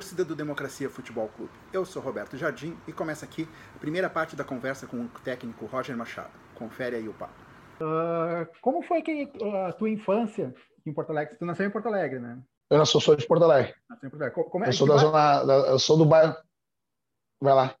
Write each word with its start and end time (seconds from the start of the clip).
torcida 0.00 0.24
do 0.24 0.34
Democracia 0.34 0.88
Futebol 0.88 1.28
Clube. 1.28 1.52
Eu 1.70 1.84
sou 1.84 2.00
Roberto 2.00 2.34
Jardim 2.34 2.74
e 2.88 2.92
começa 2.92 3.26
aqui 3.26 3.46
a 3.76 3.78
primeira 3.78 4.08
parte 4.08 4.34
da 4.34 4.42
conversa 4.42 4.86
com 4.86 4.96
o 4.96 5.08
técnico 5.22 5.66
Roger 5.66 5.94
Machado. 5.94 6.30
Confere 6.54 6.96
aí 6.96 7.06
o 7.06 7.12
papo. 7.12 7.34
Uh, 7.78 8.48
como 8.62 8.80
foi 8.80 9.02
que, 9.02 9.30
uh, 9.42 9.66
a 9.66 9.72
tua 9.74 9.90
infância 9.90 10.54
em 10.86 10.92
Porto 10.94 11.10
Alegre? 11.10 11.36
Tu 11.36 11.44
nasceu 11.44 11.66
em 11.66 11.70
Porto 11.70 11.88
Alegre, 11.88 12.18
né? 12.18 12.40
Eu 12.70 12.78
não 12.78 12.86
sou, 12.86 12.98
sou 12.98 13.14
de 13.14 13.26
Porto 13.26 13.44
Alegre. 13.44 13.74
Nasceu 13.90 14.06
em 14.06 14.10
Porto 14.10 14.22
Alegre. 14.22 14.44
Como 14.44 14.64
é, 14.64 14.68
eu 14.68 14.72
sou 14.72 14.88
da 14.88 14.94
bairro? 14.94 15.10
zona, 15.10 15.44
da, 15.44 15.54
eu 15.68 15.78
sou 15.78 15.98
do 15.98 16.06
bairro. 16.06 16.36
Vai 17.42 17.54
lá. 17.54 17.74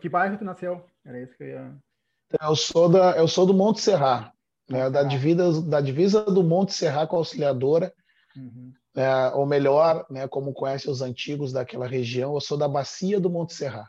Que 0.00 0.08
bairro 0.08 0.38
tu 0.38 0.44
nasceu? 0.44 0.82
Era 1.04 1.20
isso 1.20 1.36
que 1.36 1.42
eu 1.42 1.48
ia. 1.48 1.76
Eu 2.40 2.56
sou 2.56 2.88
da, 2.88 3.18
eu 3.18 3.28
sou 3.28 3.44
do 3.44 3.52
Monte 3.52 3.82
Serra, 3.82 4.32
né? 4.66 4.88
Da 4.88 5.02
divisa, 5.02 5.60
da 5.60 5.82
divisa 5.82 6.24
do 6.24 6.42
Monte 6.42 6.72
Serra 6.72 7.06
com 7.06 7.16
a 7.16 7.18
Auxiliadora. 7.18 7.92
Uhum 8.34 8.72
é, 8.96 9.28
ou 9.34 9.44
melhor, 9.44 10.06
né, 10.08 10.28
como 10.28 10.52
conhece 10.52 10.88
os 10.88 11.02
antigos 11.02 11.52
daquela 11.52 11.86
região, 11.86 12.34
eu 12.34 12.40
sou 12.40 12.56
da 12.56 12.68
Bacia 12.68 13.18
do 13.18 13.28
Monte 13.28 13.54
Serra. 13.54 13.88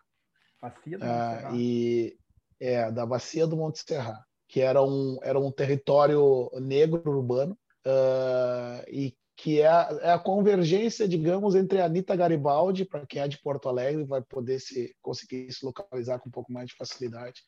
Bacia 0.62 0.98
do 0.98 1.06
Monte 1.06 1.14
é, 1.14 1.38
Serra. 1.38 1.52
e 1.54 2.18
é 2.60 2.92
da 2.92 3.06
Bacia 3.06 3.46
do 3.46 3.56
Monte 3.56 3.84
Serra, 3.86 4.26
que 4.48 4.62
era 4.62 4.82
um 4.82 5.20
era 5.22 5.40
um 5.40 5.52
território 5.52 6.50
negro 6.60 7.04
urbano 7.06 7.58
uh, 7.86 8.84
e 8.90 9.16
que 9.38 9.62
é 9.62 9.68
a, 9.68 10.00
é 10.02 10.12
a, 10.14 10.20
convergência, 10.20 11.08
digamos, 11.08 11.56
entre 11.56 11.82
a 11.82 11.86
Anitta 11.86 12.16
Garibaldi, 12.16 12.86
para 12.86 13.06
quem 13.06 13.22
é 13.22 13.28
de 13.28 13.42
Porto 13.42 13.68
Alegre 13.68 14.06
vai 14.06 14.22
poder 14.22 14.60
se 14.60 14.96
conseguir 15.02 15.52
se 15.52 15.66
localizar 15.66 16.20
com 16.20 16.30
um 16.30 16.32
pouco 16.32 16.52
mais 16.52 16.70
de 16.70 16.76
facilidade. 16.76 17.42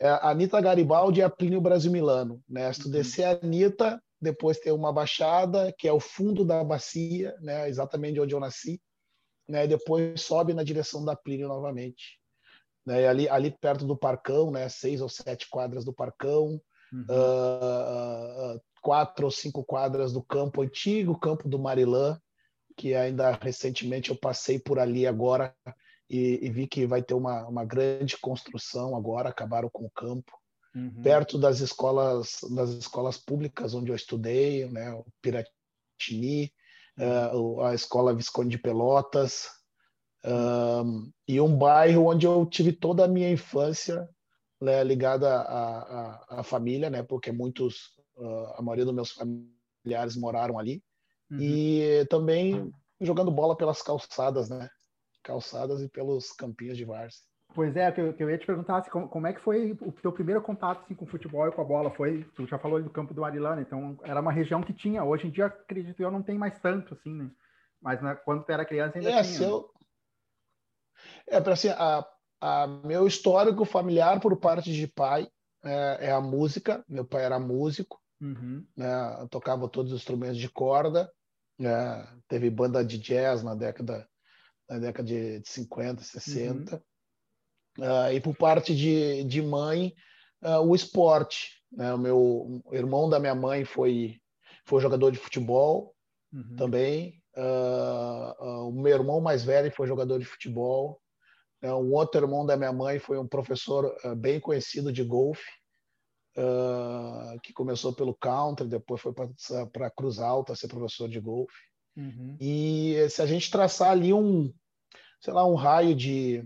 É, 0.00 0.08
a 0.08 0.30
Anitta 0.30 0.60
Garibaldi 0.60 1.20
e 1.20 1.22
a 1.22 1.30
Plínio 1.30 1.60
Brasil 1.60 1.92
Milano. 1.92 2.42
Né? 2.48 2.72
Se 2.72 2.80
tu 2.80 2.86
uhum. 2.86 2.92
descer 2.92 3.24
a 3.24 3.38
Anitta, 3.40 4.02
depois 4.24 4.58
tem 4.58 4.72
uma 4.72 4.92
baixada, 4.92 5.72
que 5.78 5.86
é 5.86 5.92
o 5.92 6.00
fundo 6.00 6.44
da 6.44 6.64
bacia, 6.64 7.36
né, 7.40 7.68
exatamente 7.68 8.18
onde 8.18 8.34
eu 8.34 8.40
nasci, 8.40 8.80
né, 9.48 9.64
e 9.64 9.68
depois 9.68 10.20
sobe 10.20 10.54
na 10.54 10.64
direção 10.64 11.04
da 11.04 11.14
Plínio 11.14 11.46
novamente. 11.46 12.18
Né, 12.84 13.06
ali, 13.06 13.28
ali 13.28 13.50
perto 13.50 13.86
do 13.86 13.96
Parcão, 13.96 14.50
né, 14.50 14.68
seis 14.68 15.00
ou 15.00 15.08
sete 15.08 15.48
quadras 15.48 15.84
do 15.84 15.92
Parcão, 15.92 16.60
uhum. 16.92 17.06
uh, 17.10 18.60
quatro 18.82 19.26
ou 19.26 19.30
cinco 19.30 19.62
quadras 19.62 20.12
do 20.12 20.22
campo 20.22 20.62
antigo, 20.62 21.18
campo 21.18 21.48
do 21.48 21.58
Marilã, 21.58 22.18
que 22.76 22.94
ainda 22.94 23.30
recentemente 23.40 24.10
eu 24.10 24.16
passei 24.16 24.58
por 24.58 24.78
ali 24.78 25.06
agora 25.06 25.54
e, 26.10 26.40
e 26.42 26.50
vi 26.50 26.66
que 26.66 26.86
vai 26.86 27.02
ter 27.02 27.14
uma, 27.14 27.46
uma 27.46 27.64
grande 27.64 28.18
construção 28.18 28.96
agora, 28.96 29.28
acabaram 29.28 29.70
com 29.70 29.84
o 29.84 29.90
campo 29.90 30.32
uhum. 30.74 31.02
perto 31.02 31.38
das 31.38 31.60
escolas 31.60 32.38
das 32.54 32.70
escolas 32.70 33.16
públicas 33.16 33.74
onde 33.74 33.90
eu 33.90 33.96
estudei, 33.96 34.68
né, 34.68 34.92
o 34.92 35.04
Piratini, 35.22 36.52
uh, 36.98 37.60
a 37.62 37.74
escola 37.74 38.14
Visconde 38.14 38.50
de 38.50 38.58
Pelotas, 38.58 39.48
um, 40.24 41.10
e 41.28 41.40
um 41.40 41.56
bairro 41.56 42.06
onde 42.06 42.26
eu 42.26 42.46
tive 42.46 42.72
toda 42.72 43.04
a 43.04 43.08
minha 43.08 43.30
infância 43.30 44.08
né, 44.60 44.82
ligada 44.82 45.28
à, 45.40 45.78
à, 45.78 46.40
à, 46.40 46.42
família, 46.42 46.88
né, 46.88 47.02
porque 47.02 47.30
muitos, 47.30 47.92
uh, 48.16 48.54
a 48.56 48.62
maioria 48.62 48.86
dos 48.86 48.94
meus 48.94 49.12
familiares 49.12 50.16
moraram 50.16 50.58
ali, 50.58 50.82
uhum. 51.30 51.38
e 51.40 52.06
também 52.08 52.72
jogando 53.00 53.30
bola 53.30 53.56
pelas 53.56 53.82
calçadas, 53.82 54.48
né, 54.48 54.68
calçadas 55.22 55.82
e 55.82 55.88
pelos 55.88 56.32
campinhos 56.32 56.78
de 56.78 56.84
várzea. 56.84 57.20
Pois 57.54 57.76
é, 57.76 57.92
que 57.92 58.00
eu, 58.00 58.12
que 58.12 58.22
eu 58.22 58.28
ia 58.28 58.36
te 58.36 58.44
perguntar 58.44 58.78
assim, 58.78 58.90
como, 58.90 59.08
como, 59.08 59.28
é 59.28 59.32
que 59.32 59.40
foi 59.40 59.78
o 59.80 59.92
teu 59.92 60.10
primeiro 60.10 60.42
contato 60.42 60.82
assim, 60.82 60.94
com 60.94 61.04
o 61.04 61.08
futebol 61.08 61.46
e 61.46 61.52
com 61.52 61.62
a 61.62 61.64
bola? 61.64 61.90
Foi, 61.92 62.24
tu 62.34 62.46
já 62.48 62.58
falou 62.58 62.82
do 62.82 62.90
campo 62.90 63.14
do 63.14 63.24
Arilana, 63.24 63.62
então 63.62 63.96
era 64.02 64.20
uma 64.20 64.32
região 64.32 64.60
que 64.60 64.72
tinha. 64.72 65.04
Hoje 65.04 65.28
em 65.28 65.30
dia, 65.30 65.46
acredito 65.46 66.02
eu, 66.02 66.10
não 66.10 66.22
tem 66.22 66.36
mais 66.36 66.58
tanto, 66.58 66.94
assim, 66.94 67.14
né? 67.14 67.30
Mas 67.80 68.02
né, 68.02 68.16
quando 68.24 68.42
tu 68.42 68.50
era 68.50 68.64
criança 68.64 68.98
ainda 68.98 69.10
é, 69.10 69.22
tinha. 69.22 69.48
Eu... 69.48 69.70
É, 71.28 71.40
para 71.40 71.52
assim, 71.52 71.68
a, 71.68 72.04
a, 72.40 72.66
meu 72.66 73.06
histórico 73.06 73.64
familiar 73.64 74.18
por 74.18 74.36
parte 74.36 74.72
de 74.72 74.88
pai 74.88 75.28
é, 75.64 76.08
é 76.08 76.10
a 76.10 76.20
música. 76.20 76.84
Meu 76.88 77.04
pai 77.04 77.24
era 77.24 77.38
músico, 77.38 78.00
uhum. 78.20 78.66
né, 78.76 79.28
tocava 79.30 79.68
todos 79.68 79.92
os 79.92 80.00
instrumentos 80.00 80.38
de 80.38 80.48
corda, 80.48 81.08
né, 81.56 82.04
teve 82.26 82.50
banda 82.50 82.84
de 82.84 82.98
jazz 82.98 83.44
na 83.44 83.54
década, 83.54 84.08
na 84.68 84.78
década 84.78 85.06
de 85.06 85.40
50, 85.44 86.02
60. 86.02 86.74
Uhum. 86.74 86.82
Uh, 87.78 88.12
e 88.12 88.20
por 88.20 88.36
parte 88.36 88.74
de, 88.74 89.24
de 89.24 89.42
mãe, 89.42 89.94
uh, 90.42 90.60
o 90.60 90.74
esporte. 90.74 91.62
Né? 91.72 91.92
O 91.92 91.98
meu 91.98 92.62
irmão 92.72 93.08
da 93.08 93.18
minha 93.18 93.34
mãe 93.34 93.64
foi, 93.64 94.20
foi 94.64 94.80
jogador 94.80 95.10
de 95.10 95.18
futebol 95.18 95.94
uhum. 96.32 96.56
também. 96.56 97.20
Uh, 97.36 98.68
o 98.68 98.72
meu 98.72 98.94
irmão 98.94 99.20
mais 99.20 99.44
velho 99.44 99.72
foi 99.72 99.86
jogador 99.88 100.18
de 100.18 100.24
futebol. 100.24 101.00
Né? 101.60 101.72
Um 101.74 101.92
outro 101.92 102.20
irmão 102.20 102.46
da 102.46 102.56
minha 102.56 102.72
mãe 102.72 102.98
foi 102.98 103.18
um 103.18 103.26
professor 103.26 103.92
bem 104.16 104.38
conhecido 104.38 104.92
de 104.92 105.02
golfe, 105.02 105.50
que 107.42 107.52
começou 107.52 107.92
pelo 107.92 108.12
country, 108.12 108.66
depois 108.66 109.00
foi 109.00 109.12
para 109.72 109.90
Cruz 109.90 110.18
Alta 110.18 110.56
ser 110.56 110.66
professor 110.66 111.08
de 111.08 111.20
golfe. 111.20 111.54
Uhum. 111.96 112.36
E 112.40 113.06
se 113.08 113.22
a 113.22 113.26
gente 113.26 113.50
traçar 113.50 113.90
ali 113.90 114.12
um, 114.12 114.52
sei 115.20 115.32
lá, 115.32 115.46
um 115.46 115.54
raio 115.54 115.94
de 115.94 116.44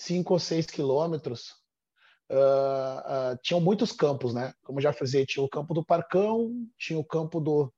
cinco 0.00 0.32
ou 0.32 0.38
seis 0.38 0.66
quilômetros, 0.66 1.50
uh, 2.30 3.34
uh, 3.34 3.38
tinham 3.42 3.60
muitos 3.60 3.92
campos, 3.92 4.32
né? 4.32 4.52
Como 4.62 4.80
já 4.80 4.92
fazia, 4.92 5.26
tinha 5.26 5.44
o 5.44 5.48
campo 5.48 5.74
do 5.74 5.84
Parcão, 5.84 6.50
tinha 6.78 6.98
o 6.98 7.04
campo 7.04 7.40
do 7.40 7.72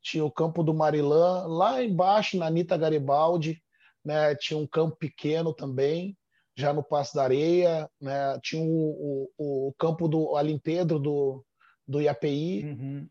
tinha 0.00 0.24
o 0.24 0.30
campo 0.30 0.62
do 0.62 0.74
Marilã, 0.74 1.46
lá 1.46 1.82
embaixo 1.82 2.36
na 2.36 2.46
Anitta 2.46 2.76
Garibaldi, 2.76 3.62
né? 4.04 4.34
Tinha 4.36 4.58
um 4.58 4.66
campo 4.66 4.96
pequeno 4.96 5.52
também, 5.54 6.16
já 6.54 6.72
no 6.72 6.82
Passo 6.82 7.14
da 7.14 7.24
Areia, 7.24 7.90
né? 8.00 8.38
Tinha 8.42 8.62
o, 8.62 9.30
o, 9.38 9.68
o 9.68 9.74
campo 9.78 10.06
do 10.06 10.36
Alim 10.36 10.58
Pedro 10.58 10.98
do 10.98 11.44
do 11.86 12.00
IAPI. 12.00 12.64
Uhum. 12.64 13.08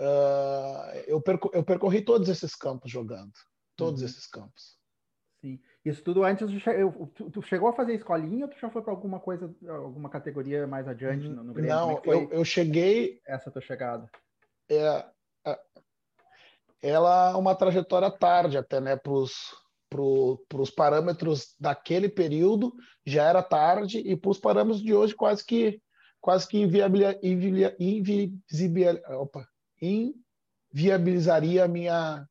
Uh, 0.00 0.96
eu, 1.06 1.20
perco, 1.20 1.50
eu 1.52 1.64
percorri 1.64 2.02
todos 2.02 2.28
esses 2.28 2.54
campos 2.54 2.90
jogando, 2.90 3.32
todos 3.76 4.00
uhum. 4.00 4.06
esses 4.06 4.26
campos. 4.26 4.76
Sim. 5.42 5.58
Isso 5.84 6.04
tudo 6.04 6.22
antes, 6.22 6.48
tu, 7.14 7.30
tu 7.30 7.42
chegou 7.42 7.68
a 7.68 7.72
fazer 7.72 7.94
escolinha 7.94 8.44
ou 8.44 8.50
tu 8.50 8.56
já 8.58 8.70
foi 8.70 8.80
para 8.80 8.92
alguma 8.92 9.18
coisa, 9.18 9.52
alguma 9.68 10.08
categoria 10.08 10.68
mais 10.68 10.86
adiante 10.86 11.28
no, 11.28 11.42
no 11.42 11.52
Grêmio? 11.52 11.74
Não, 11.74 11.90
é 11.90 12.00
eu, 12.04 12.30
eu 12.30 12.44
cheguei... 12.44 13.20
Essa 13.26 13.50
tua 13.50 13.60
chegada? 13.60 14.08
É, 14.70 15.04
é, 15.44 15.58
ela 16.80 17.32
é 17.32 17.34
uma 17.34 17.56
trajetória 17.56 18.08
tarde 18.08 18.56
até, 18.56 18.80
né, 18.80 18.96
para 18.96 19.12
os 20.00 20.70
parâmetros 20.70 21.56
daquele 21.58 22.08
período 22.08 22.72
já 23.04 23.24
era 23.24 23.42
tarde 23.42 23.98
e 23.98 24.16
para 24.16 24.30
os 24.30 24.38
parâmetros 24.38 24.80
de 24.80 24.94
hoje 24.94 25.12
quase 25.14 25.44
que 25.44 25.82
quase 26.20 26.46
que 26.46 26.56
inviabilia, 26.56 27.18
inviabilia, 27.80 29.02
opa, 29.18 29.44
inviabilizaria 30.72 31.64
a 31.64 31.68
minha 31.68 32.24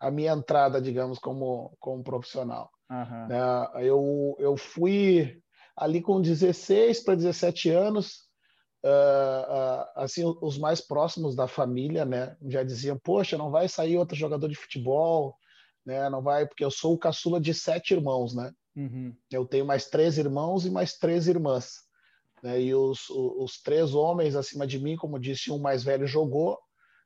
a 0.00 0.10
minha 0.10 0.32
entrada, 0.32 0.80
digamos, 0.80 1.18
como, 1.18 1.76
como 1.78 2.02
profissional. 2.02 2.70
Uhum. 2.90 3.82
eu, 3.82 4.36
eu 4.38 4.56
fui 4.56 5.42
ali 5.76 6.00
com 6.00 6.20
16 6.20 7.00
para 7.04 7.14
17 7.14 7.70
anos, 7.70 8.28
uh, 8.84 8.88
uh, 8.88 9.84
assim, 9.96 10.22
os 10.40 10.58
mais 10.58 10.80
próximos 10.80 11.36
da 11.36 11.46
família, 11.46 12.04
né, 12.04 12.36
já 12.46 12.62
diziam, 12.62 12.98
poxa, 12.98 13.38
não 13.38 13.50
vai 13.50 13.68
sair 13.68 13.96
outro 13.96 14.16
jogador 14.16 14.48
de 14.48 14.56
futebol, 14.56 15.36
né, 15.84 16.08
não 16.10 16.22
vai, 16.22 16.46
porque 16.46 16.64
eu 16.64 16.70
sou 16.70 16.94
o 16.94 16.98
caçula 16.98 17.40
de 17.40 17.54
sete 17.54 17.94
irmãos, 17.94 18.34
né, 18.34 18.52
uhum. 18.76 19.14
eu 19.30 19.46
tenho 19.46 19.66
mais 19.66 19.88
três 19.88 20.18
irmãos 20.18 20.66
e 20.66 20.70
mais 20.70 20.94
três 20.94 21.28
irmãs, 21.28 21.74
né, 22.42 22.60
e 22.60 22.74
os, 22.74 23.08
os, 23.10 23.32
os 23.36 23.62
três 23.62 23.94
homens 23.94 24.34
acima 24.34 24.66
de 24.66 24.78
mim, 24.78 24.96
como 24.96 25.18
disse, 25.18 25.50
um 25.50 25.58
mais 25.58 25.84
velho 25.84 26.06
jogou, 26.06 26.58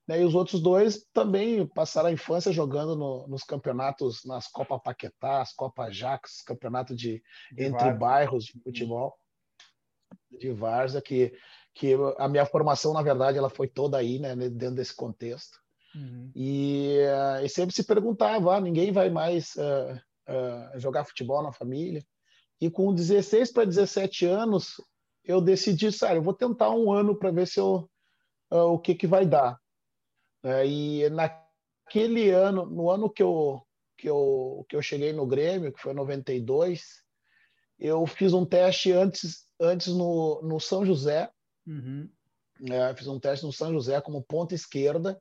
né? 0.06 0.20
E 0.20 0.25
os 0.25 0.34
outros 0.34 0.60
dois 0.60 1.06
também 1.12 1.66
passaram 1.66 2.08
a 2.08 2.12
infância 2.12 2.52
jogando 2.52 2.96
no, 2.96 3.26
nos 3.28 3.44
campeonatos, 3.44 4.25
nas 4.25 4.49
Copa 4.49 4.78
Paquetá, 4.78 5.40
as 5.40 5.52
Copa 5.52 5.90
Jax, 5.90 6.43
campeonato 6.43 6.94
de, 6.94 7.22
de 7.52 7.64
entre 7.64 7.93
bairros 7.93 8.44
de 8.44 8.60
futebol 8.60 9.14
de 10.31 10.52
Varsa, 10.52 11.00
que, 11.00 11.32
que 11.75 11.94
a 12.19 12.28
minha 12.28 12.46
formação, 12.46 12.93
na 12.93 13.02
verdade, 13.02 13.38
ela 13.38 13.50
foi 13.50 13.69
toda 13.69 13.96
aí, 13.99 14.19
né, 14.19 14.34
dentro 14.37 14.76
desse 14.76 14.94
contexto. 14.94 15.58
Uhum. 15.94 16.31
E, 16.34 16.99
uh, 17.06 17.44
e, 17.44 17.49
sempre 17.49 17.75
se 17.75 17.84
perguntava, 17.84 18.56
ah, 18.56 18.60
ninguém 18.60 18.93
vai 18.93 19.10
mais 19.10 19.54
uh, 19.56 19.94
uh, 20.28 20.78
jogar 20.78 21.04
futebol 21.04 21.43
na 21.43 21.52
família. 21.52 22.02
E 22.60 22.70
com 22.70 22.94
16 22.94 23.52
para 23.52 23.66
17 23.66 24.25
anos, 24.25 24.81
eu 25.25 25.40
decidi, 25.40 25.93
sabe, 25.93 26.16
eu 26.16 26.22
vou 26.22 26.34
tentar 26.34 26.70
um 26.70 26.93
ano 26.93 27.16
para 27.19 27.31
ver 27.31 27.46
se 27.46 27.60
eu, 27.60 27.88
o 28.50 28.78
que, 28.78 28.94
que 28.94 29.06
vai 29.06 29.26
dar. 29.26 29.58
É, 30.43 30.67
e 30.67 31.09
naquele 31.11 32.31
ano, 32.31 32.67
no 32.67 32.91
ano 32.91 33.09
que 33.09 33.23
eu, 33.23 33.62
que, 33.97 34.09
eu, 34.09 34.67
que 34.69 34.75
eu 34.75 34.83
cheguei 34.83 35.12
no 35.12 35.27
Grêmio, 35.27 35.73
que 35.73 35.81
foi 35.81 35.93
92, 35.94 37.03
eu 37.79 38.06
fiz 38.06 38.33
um 38.33 38.44
teste 38.44 38.93
antes, 38.93 39.47
antes 39.61 39.89
no, 39.89 40.41
no 40.43 40.59
São 40.61 40.85
José. 40.85 41.31
Uhum. 41.67 42.09
É, 42.71 42.94
fiz 42.94 43.06
um 43.06 43.19
teste 43.19 43.44
no 43.47 43.53
São 43.53 43.73
José 43.73 44.00
como 44.00 44.23
ponta 44.23 44.55
esquerda. 44.55 45.21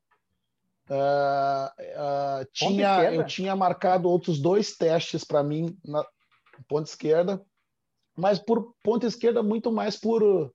Uh, 0.90 2.42
uh, 2.42 2.46
tinha, 2.52 3.14
eu 3.14 3.26
tinha 3.26 3.56
marcado 3.56 4.10
outros 4.10 4.40
dois 4.40 4.76
testes 4.76 5.24
para 5.24 5.42
mim 5.42 5.78
na 5.86 6.06
ponta 6.68 6.90
esquerda, 6.90 7.42
mas 8.16 8.40
por 8.40 8.76
ponta 8.84 9.08
esquerda 9.08 9.42
muito 9.42 9.72
mais 9.72 9.98
por 9.98 10.54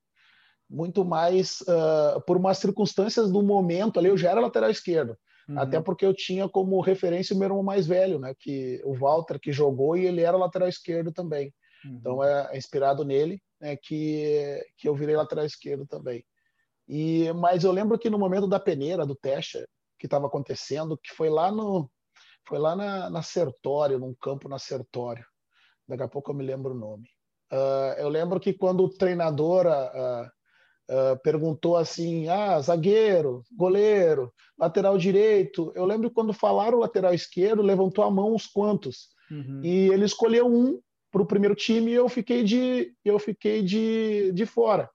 muito 0.68 1.04
mais 1.04 1.60
uh, 1.62 2.20
por 2.26 2.36
umas 2.36 2.58
circunstâncias 2.58 3.30
do 3.30 3.42
momento 3.42 3.98
ali. 3.98 4.08
Eu 4.08 4.16
já 4.16 4.30
era 4.30 4.40
lateral 4.40 4.70
esquerdo, 4.70 5.16
uhum. 5.48 5.58
até 5.58 5.80
porque 5.80 6.04
eu 6.04 6.14
tinha 6.14 6.48
como 6.48 6.80
referência 6.80 7.34
o 7.34 7.38
meu 7.38 7.48
irmão 7.48 7.62
mais 7.62 7.86
velho, 7.86 8.18
né? 8.18 8.34
Que 8.38 8.80
o 8.84 8.94
Walter 8.94 9.38
que 9.38 9.52
jogou 9.52 9.96
e 9.96 10.06
ele 10.06 10.22
era 10.22 10.36
lateral 10.36 10.68
esquerdo 10.68 11.12
também. 11.12 11.52
Uhum. 11.84 11.96
Então 11.96 12.24
é, 12.24 12.48
é 12.52 12.58
inspirado 12.58 13.04
nele, 13.04 13.40
né? 13.60 13.76
Que 13.76 14.60
que 14.76 14.88
eu 14.88 14.94
virei 14.94 15.16
lateral 15.16 15.44
esquerdo 15.44 15.86
também. 15.86 16.24
E 16.88 17.32
mas 17.32 17.64
eu 17.64 17.72
lembro 17.72 17.98
que 17.98 18.10
no 18.10 18.18
momento 18.18 18.46
da 18.46 18.60
peneira 18.60 19.06
do 19.06 19.14
teste 19.14 19.58
que 19.98 20.06
estava 20.06 20.26
acontecendo, 20.26 20.98
que 20.98 21.14
foi 21.14 21.30
lá 21.30 21.50
no 21.50 21.90
foi 22.48 22.58
lá 22.58 22.76
na, 22.76 23.10
na 23.10 23.22
Sertório, 23.22 23.98
num 23.98 24.14
campo 24.14 24.48
na 24.48 24.58
Sertório. 24.58 25.24
Daqui 25.88 26.02
a 26.02 26.08
pouco 26.08 26.30
eu 26.30 26.34
me 26.34 26.44
lembro 26.44 26.72
o 26.72 26.78
nome. 26.78 27.08
Uh, 27.52 27.94
eu 27.98 28.08
lembro 28.08 28.40
que 28.40 28.52
quando 28.52 28.84
o 28.84 28.88
treinador 28.88 29.66
uh, 29.66 30.28
uh, 30.90 31.20
perguntou 31.22 31.76
assim: 31.76 32.28
ah, 32.28 32.60
zagueiro, 32.60 33.42
goleiro, 33.56 34.32
lateral 34.58 34.96
direito. 34.98 35.72
Eu 35.74 35.84
lembro 35.84 36.10
quando 36.10 36.32
falaram 36.32 36.78
lateral 36.78 37.14
esquerdo, 37.14 37.62
levantou 37.62 38.04
a 38.04 38.10
mão 38.10 38.34
uns 38.34 38.46
quantos. 38.46 39.08
Uhum. 39.30 39.60
E 39.62 39.88
ele 39.88 40.04
escolheu 40.04 40.46
um 40.46 40.80
para 41.10 41.22
o 41.22 41.26
primeiro 41.26 41.54
time 41.54 41.90
e 41.90 41.94
eu 41.94 42.08
fiquei 42.08 42.44
de, 42.44 42.92
eu 43.04 43.18
fiquei 43.18 43.62
de, 43.62 44.32
de 44.32 44.46
fora. 44.46 44.90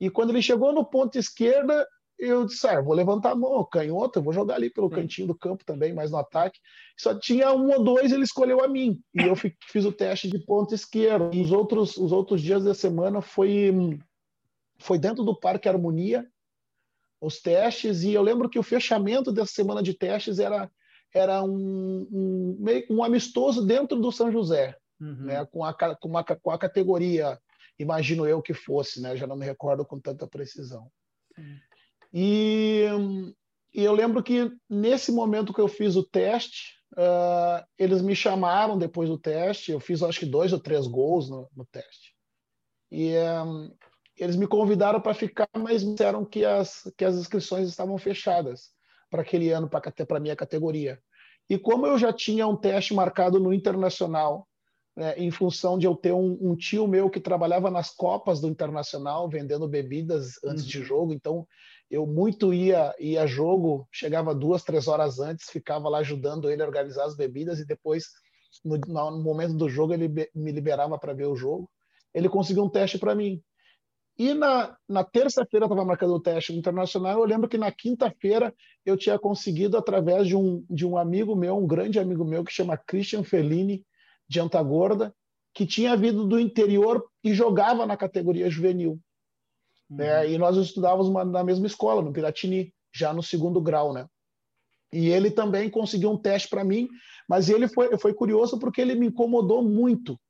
E 0.00 0.10
quando 0.10 0.30
ele 0.30 0.42
chegou 0.42 0.72
no 0.72 0.84
ponto 0.84 1.16
esquerda, 1.16 1.86
eu 2.18 2.44
disse, 2.44 2.66
ah, 2.68 2.80
vou 2.80 2.94
levantar 2.94 3.32
a 3.32 3.34
mão, 3.34 3.64
canhoto, 3.64 4.18
eu 4.18 4.22
vou 4.22 4.32
jogar 4.32 4.54
ali 4.54 4.70
pelo 4.70 4.88
Sim. 4.88 4.94
cantinho 4.94 5.28
do 5.28 5.34
campo 5.34 5.64
também, 5.64 5.92
mais 5.92 6.10
no 6.10 6.18
ataque. 6.18 6.58
Só 6.96 7.18
tinha 7.18 7.52
um 7.52 7.70
ou 7.72 7.82
dois, 7.82 8.12
ele 8.12 8.22
escolheu 8.22 8.62
a 8.62 8.68
mim. 8.68 9.00
E 9.14 9.22
eu 9.22 9.34
fiz 9.36 9.84
o 9.84 9.92
teste 9.92 10.28
de 10.28 10.38
ponta 10.38 10.74
esquerda. 10.74 11.30
Os 11.36 11.50
outros, 11.50 11.96
os 11.96 12.12
outros 12.12 12.40
dias 12.40 12.62
da 12.62 12.74
semana 12.74 13.20
foi, 13.20 13.72
foi 14.82 14.98
dentro 14.98 15.24
do 15.24 15.38
Parque 15.38 15.68
Harmonia, 15.68 16.26
os 17.20 17.40
testes, 17.40 18.02
e 18.02 18.12
eu 18.12 18.22
lembro 18.22 18.48
que 18.48 18.58
o 18.58 18.62
fechamento 18.62 19.32
dessa 19.32 19.52
semana 19.52 19.82
de 19.82 19.94
testes 19.94 20.38
era, 20.38 20.70
era 21.14 21.42
um, 21.42 22.08
um, 22.10 22.56
meio, 22.58 22.84
um 22.90 23.02
amistoso 23.02 23.64
dentro 23.64 24.00
do 24.00 24.10
São 24.10 24.30
José, 24.30 24.76
uhum. 25.00 25.26
né, 25.26 25.44
com, 25.46 25.64
a, 25.64 25.72
com, 25.72 26.08
uma, 26.08 26.24
com 26.24 26.50
a 26.50 26.58
categoria, 26.58 27.38
imagino 27.78 28.26
eu 28.26 28.42
que 28.42 28.52
fosse, 28.52 29.00
né, 29.00 29.16
já 29.16 29.26
não 29.26 29.36
me 29.36 29.46
recordo 29.46 29.84
com 29.84 30.00
tanta 30.00 30.26
precisão. 30.26 30.90
Uhum. 31.38 31.58
E, 32.12 32.86
e 33.72 33.82
eu 33.82 33.92
lembro 33.92 34.22
que 34.22 34.50
nesse 34.68 35.10
momento 35.12 35.52
que 35.52 35.60
eu 35.60 35.68
fiz 35.68 35.96
o 35.96 36.02
teste, 36.02 36.82
uh, 36.92 37.64
eles 37.78 38.02
me 38.02 38.14
chamaram 38.14 38.76
depois 38.76 39.08
do 39.08 39.18
teste. 39.18 39.72
Eu 39.72 39.80
fiz 39.80 40.02
acho 40.02 40.20
que 40.20 40.26
dois 40.26 40.52
ou 40.52 40.60
três 40.60 40.86
gols 40.86 41.30
no, 41.30 41.48
no 41.56 41.64
teste. 41.64 42.14
E 42.90 43.14
um, 43.46 43.74
eles 44.22 44.36
me 44.36 44.46
convidaram 44.46 45.00
para 45.00 45.14
ficar, 45.14 45.48
mas 45.56 45.84
disseram 45.84 46.24
que 46.24 46.44
as, 46.44 46.90
que 46.96 47.04
as 47.04 47.16
inscrições 47.16 47.68
estavam 47.68 47.98
fechadas 47.98 48.70
para 49.10 49.22
aquele 49.22 49.50
ano, 49.50 49.68
para 49.68 50.16
a 50.16 50.20
minha 50.20 50.36
categoria. 50.36 50.98
E 51.50 51.58
como 51.58 51.86
eu 51.86 51.98
já 51.98 52.12
tinha 52.12 52.46
um 52.46 52.56
teste 52.56 52.94
marcado 52.94 53.40
no 53.40 53.52
Internacional, 53.52 54.46
né, 54.96 55.14
em 55.16 55.30
função 55.30 55.76
de 55.76 55.86
eu 55.86 55.96
ter 55.96 56.12
um, 56.12 56.38
um, 56.40 56.54
tio 56.54 56.86
meu 56.86 57.10
que 57.10 57.18
trabalhava 57.18 57.70
nas 57.70 57.90
copas 57.90 58.40
do 58.40 58.48
Internacional, 58.48 59.28
vendendo 59.28 59.68
bebidas 59.68 60.34
antes 60.44 60.62
uhum. 60.64 60.70
de 60.70 60.84
jogo, 60.84 61.12
então 61.12 61.46
eu 61.90 62.06
muito 62.06 62.54
ia 62.54 62.94
ia 63.00 63.22
a 63.22 63.26
jogo, 63.26 63.88
chegava 63.90 64.34
duas, 64.34 64.62
três 64.62 64.86
horas 64.86 65.18
antes, 65.18 65.50
ficava 65.50 65.88
lá 65.88 65.98
ajudando 65.98 66.48
ele 66.48 66.62
a 66.62 66.66
organizar 66.66 67.04
as 67.04 67.16
bebidas 67.16 67.58
e 67.58 67.66
depois, 67.66 68.04
no, 68.64 68.78
no 68.78 69.22
momento 69.22 69.54
do 69.54 69.68
jogo, 69.68 69.92
ele 69.92 70.08
me 70.32 70.52
liberava 70.52 70.96
para 70.96 71.12
ver 71.12 71.26
o 71.26 71.34
jogo. 71.34 71.68
Ele 72.14 72.28
conseguiu 72.28 72.62
um 72.62 72.70
teste 72.70 72.98
para 72.98 73.14
mim. 73.14 73.42
E 74.18 74.34
na, 74.34 74.76
na 74.88 75.02
terça-feira 75.02 75.66
estava 75.66 75.84
marcando 75.84 76.14
o 76.14 76.20
teste 76.20 76.52
internacional. 76.54 77.18
Eu 77.18 77.24
lembro 77.24 77.48
que 77.48 77.56
na 77.56 77.72
quinta-feira 77.72 78.54
eu 78.84 78.96
tinha 78.96 79.18
conseguido, 79.18 79.76
através 79.76 80.26
de 80.26 80.36
um, 80.36 80.64
de 80.68 80.86
um 80.86 80.96
amigo 80.96 81.34
meu, 81.34 81.56
um 81.56 81.66
grande 81.66 81.98
amigo 81.98 82.24
meu, 82.24 82.44
que 82.44 82.52
chama 82.52 82.76
Christian 82.76 83.24
Fellini, 83.24 83.84
de 84.28 84.40
Antagorda, 84.40 85.14
que 85.54 85.66
tinha 85.66 85.96
vindo 85.96 86.26
do 86.26 86.38
interior 86.38 87.04
e 87.22 87.34
jogava 87.34 87.86
na 87.86 87.96
categoria 87.96 88.50
juvenil. 88.50 88.98
Uhum. 89.90 89.96
Né? 89.96 90.30
E 90.30 90.38
nós 90.38 90.56
estudávamos 90.56 91.08
uma, 91.08 91.24
na 91.24 91.42
mesma 91.42 91.66
escola, 91.66 92.02
no 92.02 92.12
Piratini, 92.12 92.72
já 92.94 93.12
no 93.12 93.22
segundo 93.22 93.60
grau, 93.60 93.92
né? 93.92 94.06
E 94.92 95.08
ele 95.08 95.30
também 95.30 95.70
conseguiu 95.70 96.10
um 96.10 96.18
teste 96.18 96.48
para 96.48 96.62
mim, 96.62 96.86
mas 97.26 97.48
ele 97.48 97.66
foi, 97.66 97.96
foi 97.96 98.12
curioso 98.12 98.58
porque 98.58 98.80
ele 98.80 98.94
me 98.94 99.06
incomodou 99.06 99.62
muito. 99.62 100.20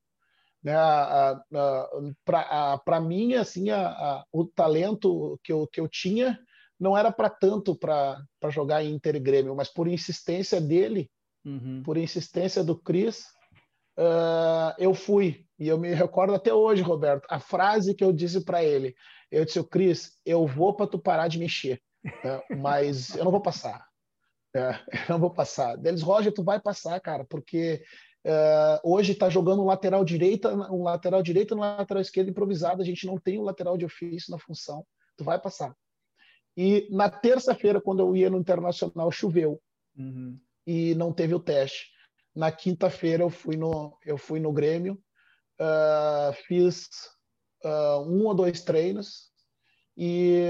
Né? 0.63 0.75
Para 2.25 3.01
mim, 3.01 3.35
assim, 3.35 3.71
a, 3.71 3.89
a, 3.89 4.25
o 4.33 4.45
talento 4.45 5.39
que 5.43 5.53
eu, 5.53 5.67
que 5.67 5.81
eu 5.81 5.89
tinha 5.89 6.39
não 6.79 6.97
era 6.97 7.13
para 7.13 7.31
tanto 7.31 7.77
para 7.77 8.25
jogar 8.51 8.83
em 8.83 8.95
Inter 8.95 9.17
e 9.17 9.21
Grêmio, 9.21 9.55
mas 9.55 9.69
por 9.69 9.87
insistência 9.87 10.61
dele, 10.61 11.11
uhum. 11.45 11.83
por 11.85 11.97
insistência 11.97 12.65
do 12.65 12.77
Cris, 12.77 13.27
uh, 13.99 14.75
eu 14.79 14.93
fui. 14.93 15.47
E 15.59 15.69
eu 15.69 15.79
me 15.79 15.95
recordo 15.95 16.35
até 16.35 16.53
hoje, 16.53 16.83
Roberto, 16.83 17.27
a 17.31 17.39
frase 17.39 17.95
que 17.95 18.03
eu 18.03 18.13
disse 18.13 18.45
para 18.45 18.65
ele. 18.65 18.95
Eu 19.31 19.45
disse, 19.45 19.63
Cris, 19.65 20.19
eu 20.27 20.47
vou 20.47 20.75
para 20.75 20.87
tu 20.87 20.99
parar 20.99 21.29
de 21.29 21.39
mexer, 21.39 21.81
né? 22.05 22.43
mas 22.59 23.15
eu 23.15 23.25
não 23.25 23.31
vou 23.31 23.41
passar. 23.41 23.87
É, 24.55 24.75
eu 25.09 25.15
não 25.15 25.19
vou 25.19 25.31
passar. 25.31 25.77
Deles, 25.77 26.03
Roger, 26.03 26.33
tu 26.33 26.43
vai 26.43 26.61
passar, 26.61 27.01
cara, 27.01 27.25
porque 27.25 27.83
uh, 28.27 28.81
hoje 28.83 29.13
está 29.13 29.29
jogando 29.29 29.63
um 29.63 29.67
lateral 29.67 30.05
direita, 30.05 30.55
um 30.71 30.83
lateral 30.83 31.23
direito 31.23 31.55
um 31.55 31.61
lateral 31.61 32.01
esquerdo 32.01 32.31
improvisado. 32.31 32.83
A 32.83 32.85
gente 32.85 33.07
não 33.07 33.19
tem 33.19 33.39
um 33.39 33.43
lateral 33.43 33.77
de 33.77 33.85
ofício 33.85 34.31
na 34.31 34.39
função. 34.39 34.87
Tu 35.17 35.25
vai 35.25 35.41
passar. 35.41 35.75
E 36.57 36.87
na 36.91 37.09
terça-feira, 37.09 37.81
quando 37.81 38.01
eu 38.01 38.15
ia 38.15 38.29
no 38.29 38.39
Internacional, 38.39 39.11
choveu 39.11 39.61
uhum. 39.97 40.39
e 40.67 40.95
não 40.95 41.13
teve 41.13 41.35
o 41.35 41.41
teste. 41.41 41.91
Na 42.35 42.51
quinta-feira 42.51 43.23
eu 43.23 43.31
fui 43.31 43.57
no 43.57 43.99
eu 44.05 44.17
fui 44.17 44.41
no 44.41 44.53
Grêmio, 44.53 44.95
uh, 45.61 46.33
fiz 46.47 46.89
uh, 47.65 48.01
um 48.07 48.27
ou 48.27 48.35
dois 48.35 48.63
treinos 48.63 49.31
e, 49.97 50.45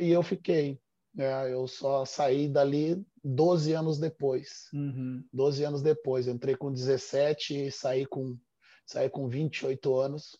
e 0.00 0.10
eu 0.10 0.22
fiquei. 0.22 0.80
Né? 1.14 1.52
Eu 1.52 1.66
só 1.66 2.04
saí 2.04 2.48
dali 2.48 3.04
12 3.26 3.72
anos 3.72 3.98
depois. 3.98 4.68
Uhum. 4.72 5.24
12 5.32 5.64
anos 5.64 5.82
depois. 5.82 6.26
Eu 6.26 6.34
entrei 6.34 6.54
com 6.54 6.72
17 6.72 7.66
e 7.66 7.72
saí 7.72 8.06
com, 8.06 8.38
saí 8.84 9.10
com 9.10 9.28
28 9.28 9.98
anos, 9.98 10.38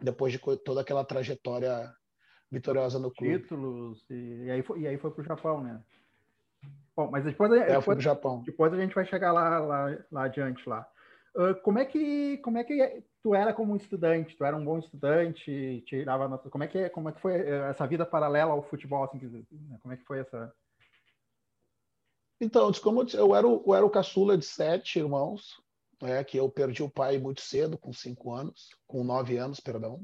depois 0.00 0.32
de 0.32 0.38
toda 0.64 0.80
aquela 0.80 1.04
trajetória 1.04 1.92
vitoriosa 2.50 3.00
no 3.00 3.10
clube. 3.10 3.40
Títulos, 3.40 4.04
e, 4.08 4.48
aí 4.48 4.62
foi, 4.62 4.80
e 4.80 4.86
aí 4.86 4.96
foi 4.96 5.10
para 5.10 5.22
o 5.22 5.24
Japão, 5.24 5.60
né? 5.60 5.82
Bom, 6.96 7.10
mas 7.10 7.24
depois, 7.24 7.50
é, 7.52 7.76
depois, 7.76 8.02
Japão. 8.02 8.42
depois 8.44 8.72
a 8.72 8.76
gente 8.76 8.94
vai 8.94 9.04
chegar 9.04 9.32
lá, 9.32 9.58
lá, 9.58 9.98
lá 10.12 10.24
adiante 10.24 10.68
lá. 10.68 10.86
Uh, 11.34 11.60
como 11.62 11.80
é 11.80 11.84
que 11.84 12.38
como 12.38 12.58
é 12.58 12.62
que 12.62 13.02
tu 13.20 13.34
era 13.34 13.52
como 13.52 13.74
estudante? 13.74 14.36
Tu 14.36 14.44
era 14.44 14.56
um 14.56 14.64
bom 14.64 14.78
estudante? 14.78 15.82
Tirava 15.84 16.28
nota? 16.28 16.48
Como 16.48 16.62
é 16.62 16.68
que 16.68 16.88
como 16.90 17.08
é 17.08 17.12
que 17.12 17.20
foi 17.20 17.34
eh, 17.34 17.70
essa 17.70 17.88
vida 17.88 18.06
paralela 18.06 18.52
ao 18.52 18.62
futebol? 18.62 19.02
Assim, 19.02 19.18
né? 19.50 19.76
como 19.82 19.92
é 19.92 19.96
que 19.96 20.04
foi 20.04 20.20
essa? 20.20 20.54
Então, 22.40 22.72
como 22.74 23.02
eu 23.12 23.34
era, 23.34 23.46
o, 23.46 23.62
eu 23.66 23.74
era 23.74 23.86
o 23.86 23.90
caçula 23.90 24.36
de 24.36 24.44
sete 24.44 24.98
irmãos, 24.98 25.62
né, 26.02 26.22
que 26.24 26.36
eu 26.36 26.48
perdi 26.50 26.82
o 26.82 26.90
pai 26.90 27.18
muito 27.18 27.40
cedo, 27.40 27.78
com 27.78 27.92
cinco 27.92 28.32
anos, 28.32 28.68
com 28.86 29.04
nove 29.04 29.36
anos, 29.36 29.60
perdão, 29.60 30.02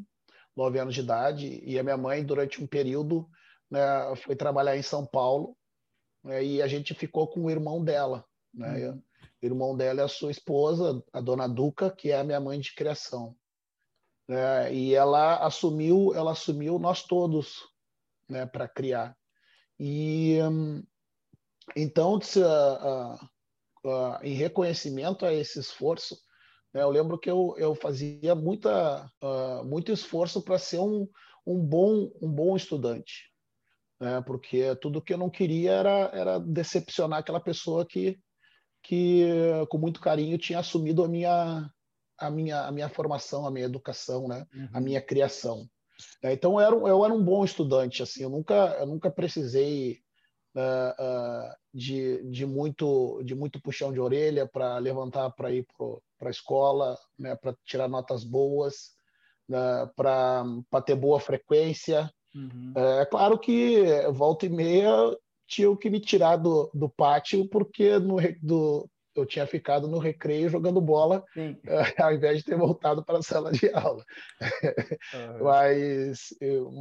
nove 0.57 0.79
anos 0.79 0.95
de 0.95 1.01
idade, 1.01 1.61
e 1.65 1.79
a 1.79 1.83
minha 1.83 1.97
mãe 1.97 2.25
durante 2.25 2.63
um 2.63 2.67
período 2.67 3.29
né, 3.71 3.81
foi 4.17 4.37
trabalhar 4.37 4.77
em 4.77 4.83
São 4.83 5.05
Paulo, 5.05 5.57
né, 6.25 6.45
e 6.45 6.63
a 6.63 6.67
gente 6.67 6.95
ficou 6.95 7.29
com 7.29 7.45
o 7.45 7.51
irmão 7.51 7.83
dela, 7.83 8.25
né? 8.53 8.89
Uhum. 8.89 9.03
O 9.43 9.47
irmão 9.47 9.77
dela 9.77 10.03
é 10.03 10.05
a 10.05 10.09
sua 10.09 10.31
esposa, 10.31 11.03
a 11.13 11.21
dona 11.21 11.49
Duca, 11.49 11.91
que 11.91 12.11
é 12.11 12.19
a 12.19 12.25
minha 12.25 12.41
mãe 12.41 12.61
de 12.61 12.75
criação. 12.75 13.35
É, 14.29 14.73
e 14.73 14.95
ela 14.95 15.39
assumiu, 15.45 16.15
ela 16.15 16.33
assumiu 16.33 16.79
nós 16.79 17.03
todos, 17.03 17.57
né, 18.29 18.47
para 18.47 18.69
criar. 18.69 19.17
E 19.79 20.39
então, 21.77 22.21
se, 22.21 22.41
uh, 22.41 23.15
uh, 23.85 24.19
em 24.23 24.35
reconhecimento 24.35 25.25
a 25.25 25.33
esse 25.33 25.59
esforço, 25.59 26.17
né, 26.73 26.83
eu 26.83 26.91
lembro 26.91 27.19
que 27.19 27.31
eu, 27.31 27.55
eu 27.59 27.75
fazia 27.75 28.35
muita, 28.35 29.11
muito 29.65 29.91
esforço 29.91 30.41
para 30.41 30.59
ser 30.59 30.79
um, 30.79 31.09
um 31.45 31.59
bom 31.59 32.13
um 32.23 32.31
bom 32.31 32.55
estudante, 32.57 33.29
né, 34.01 34.23
porque 34.25 34.77
tudo 34.77 35.03
que 35.03 35.13
eu 35.13 35.19
não 35.19 35.29
queria 35.29 35.73
era, 35.73 36.11
era 36.15 36.39
decepcionar 36.39 37.19
aquela 37.19 37.41
pessoa 37.41 37.85
que 37.85 38.19
que 38.83 39.27
com 39.69 39.77
muito 39.77 40.01
carinho 40.01 40.39
tinha 40.39 40.61
assumido 40.61 41.05
a 41.05 41.09
minha 41.09 41.71
a 42.21 42.31
minha 42.31 42.67
a 42.67 42.71
minha 42.71 42.89
formação, 42.89 43.47
a 43.47 43.51
minha 43.51 43.65
educação, 43.65 44.29
né? 44.29 44.47
Uhum. 44.55 44.69
A 44.73 44.81
minha 44.81 45.01
criação. 45.01 45.69
É, 46.23 46.33
então 46.33 46.61
eu 46.61 46.61
era, 46.61 46.77
eu 46.77 47.05
era 47.05 47.13
um 47.13 47.23
bom 47.23 47.45
estudante, 47.45 48.03
assim, 48.03 48.23
eu 48.23 48.31
nunca 48.31 48.77
eu 48.79 48.87
nunca 48.87 49.11
precisei 49.11 50.01
uh, 50.55 51.51
uh, 51.51 51.55
de, 51.73 52.23
de, 52.31 52.47
muito, 52.47 53.23
de 53.25 53.35
muito 53.35 53.61
puxão 53.61 53.93
de 53.93 54.01
orelha 54.01 54.47
para 54.47 54.79
levantar 54.79 55.31
para 55.31 55.53
ir 55.53 55.67
para 56.19 56.29
a 56.29 56.31
escola, 56.31 56.99
né, 57.19 57.35
para 57.37 57.55
tirar 57.65 57.89
notas 57.89 58.25
boas, 58.25 58.93
uh, 59.49 59.93
para 59.95 60.83
ter 60.85 60.95
boa 60.95 61.21
frequência. 61.21 62.11
Uhum. 62.35 62.73
É 62.77 63.07
claro 63.07 63.39
que 63.39 63.85
volta 64.13 64.47
e 64.47 64.49
meia 64.49 64.93
tinham 65.49 65.77
que 65.77 65.91
me 65.91 65.99
tirar 65.99 66.37
do, 66.37 66.71
do 66.73 66.89
pátio 66.89 67.49
porque 67.49 67.99
no, 67.99 68.17
do, 68.41 68.89
eu 69.21 69.27
tinha 69.27 69.47
ficado 69.47 69.89
no 69.89 69.99
recreio 69.99 70.49
jogando 70.49 70.81
bola, 70.81 71.25
ao 71.99 72.13
invés 72.13 72.39
de 72.39 72.45
ter 72.45 72.57
voltado 72.57 73.05
para 73.05 73.19
a 73.19 73.23
sala 73.23 73.53
de 73.53 73.71
aula. 73.73 74.05
Uhum. 75.15 75.39
mas 75.45 76.29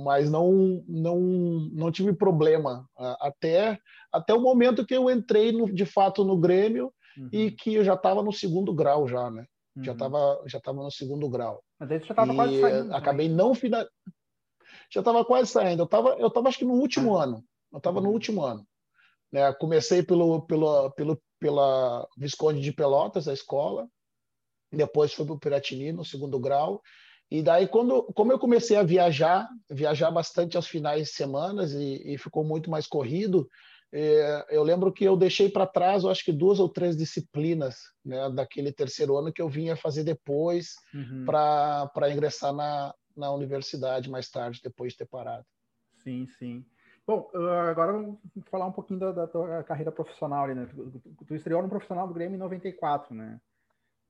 mas 0.04 0.30
não, 0.30 0.84
não, 0.88 1.20
não 1.72 1.92
tive 1.92 2.14
problema 2.14 2.88
até, 3.20 3.78
até 4.12 4.34
o 4.34 4.42
momento 4.42 4.86
que 4.86 4.96
eu 4.96 5.10
entrei 5.10 5.52
no, 5.52 5.72
de 5.72 5.86
fato 5.86 6.24
no 6.24 6.38
Grêmio 6.38 6.94
uhum. 7.18 7.30
e 7.32 7.52
que 7.52 7.76
eu 7.76 7.84
já 7.84 7.94
estava 7.94 8.24
no 8.24 8.32
segundo 8.32 8.74
grau 8.74 9.08
já, 9.08 9.30
né? 9.30 9.46
Uhum. 9.76 9.84
Já 9.84 9.94
estava 9.94 10.44
já 10.46 10.60
tava 10.60 10.84
no 10.84 10.92
segundo 10.92 11.30
grau. 11.30 11.64
Mas 11.80 11.92
aí 11.92 12.00
você 12.00 12.06
já 12.06 12.14
estava 12.14 12.36
quase 12.36 12.60
saindo. 12.60 12.94
Acabei 12.94 13.28
também. 13.28 13.38
não 13.38 13.54
final... 13.54 13.86
Já 14.92 15.02
estava 15.02 15.26
quase 15.26 15.52
saindo. 15.52 15.82
Eu 15.82 15.86
estava 15.86 16.10
eu 16.20 16.30
tava, 16.30 16.50
acho 16.50 16.58
que 16.58 16.66
no 16.66 16.74
último 16.74 17.18
ah. 17.18 17.24
ano. 17.24 17.44
Eu 17.72 17.78
estava 17.78 18.02
no 18.02 18.08
uhum. 18.08 18.14
último 18.14 18.44
ano. 18.44 18.66
Né? 19.32 19.54
Comecei 19.54 20.02
pelo, 20.02 20.42
pelo, 20.42 20.92
pelo, 20.92 21.22
pela 21.40 22.08
Visconde 22.18 22.62
de 22.62 22.72
Pelotas, 22.72 23.28
a 23.28 23.34
escola, 23.34 23.88
depois 24.72 25.14
fui 25.14 25.26
para 25.26 25.36
o 25.36 25.40
Piratini, 25.40 25.92
no 25.92 26.06
segundo 26.06 26.40
grau, 26.40 26.82
e 27.32 27.44
daí, 27.44 27.68
quando, 27.68 28.04
como 28.14 28.32
eu 28.32 28.40
comecei 28.40 28.76
a 28.76 28.84
viajar, 28.84 29.48
viajar 29.70 30.10
bastante 30.10 30.58
aos 30.58 30.68
finais 30.68 31.10
de 31.10 31.14
semana 31.14 31.64
e, 31.66 32.16
e 32.16 32.18
ficou 32.18 32.44
muito 32.44 32.72
mais 32.72 32.88
corrido, 32.88 33.48
é, 33.92 34.46
eu 34.50 34.64
lembro 34.64 34.92
que 34.92 35.04
eu 35.04 35.16
deixei 35.16 35.50
para 35.50 35.66
trás, 35.66 36.04
eu 36.04 36.10
acho 36.10 36.24
que 36.24 36.32
duas 36.32 36.60
ou 36.60 36.70
três 36.70 36.96
disciplinas 36.96 37.78
né, 38.04 38.30
daquele 38.32 38.72
terceiro 38.72 39.18
ano 39.18 39.34
que 39.34 39.42
eu 39.42 39.50
vinha 39.50 39.76
fazer 39.76 40.04
depois 40.04 40.76
uhum. 40.94 41.26
para 41.26 42.12
ingressar 42.12 42.54
na, 42.54 42.94
na 43.16 43.32
universidade 43.32 44.10
mais 44.10 44.30
tarde, 44.30 44.62
depois 44.64 44.94
de 44.94 45.00
ter 45.00 45.08
parado. 45.08 45.46
Sim, 46.04 46.28
sim. 46.38 46.66
Bom, 47.10 47.28
agora 47.68 47.92
vamos 47.92 48.20
falar 48.52 48.68
um 48.68 48.72
pouquinho 48.72 49.00
da, 49.00 49.12
da 49.12 49.28
tua 49.28 49.64
carreira 49.64 49.92
profissional 49.92 50.44
ali, 50.44 50.54
né? 50.54 50.68
Tu, 50.68 51.26
tu, 51.26 51.34
estreou 51.34 51.64
no 51.64 51.68
profissional 51.68 52.08
do 52.08 52.14
Grêmio 52.14 52.36
em 52.36 52.40
94, 52.40 53.16
né? 53.16 53.42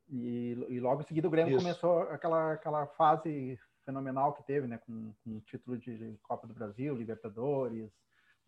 E, 0.09 0.65
e 0.67 0.81
logo 0.81 1.01
em 1.01 1.05
seguida 1.05 1.25
o 1.25 1.31
Grêmio 1.31 1.55
Isso. 1.55 1.63
começou 1.63 2.01
aquela, 2.01 2.51
aquela 2.51 2.87
fase 2.87 3.57
fenomenal 3.85 4.33
que 4.33 4.43
teve, 4.43 4.67
né? 4.67 4.79
Com, 4.79 5.13
com 5.23 5.37
o 5.37 5.39
título 5.39 5.77
de 5.77 6.19
Copa 6.23 6.45
do 6.45 6.53
Brasil, 6.53 6.93
Libertadores, 6.93 7.89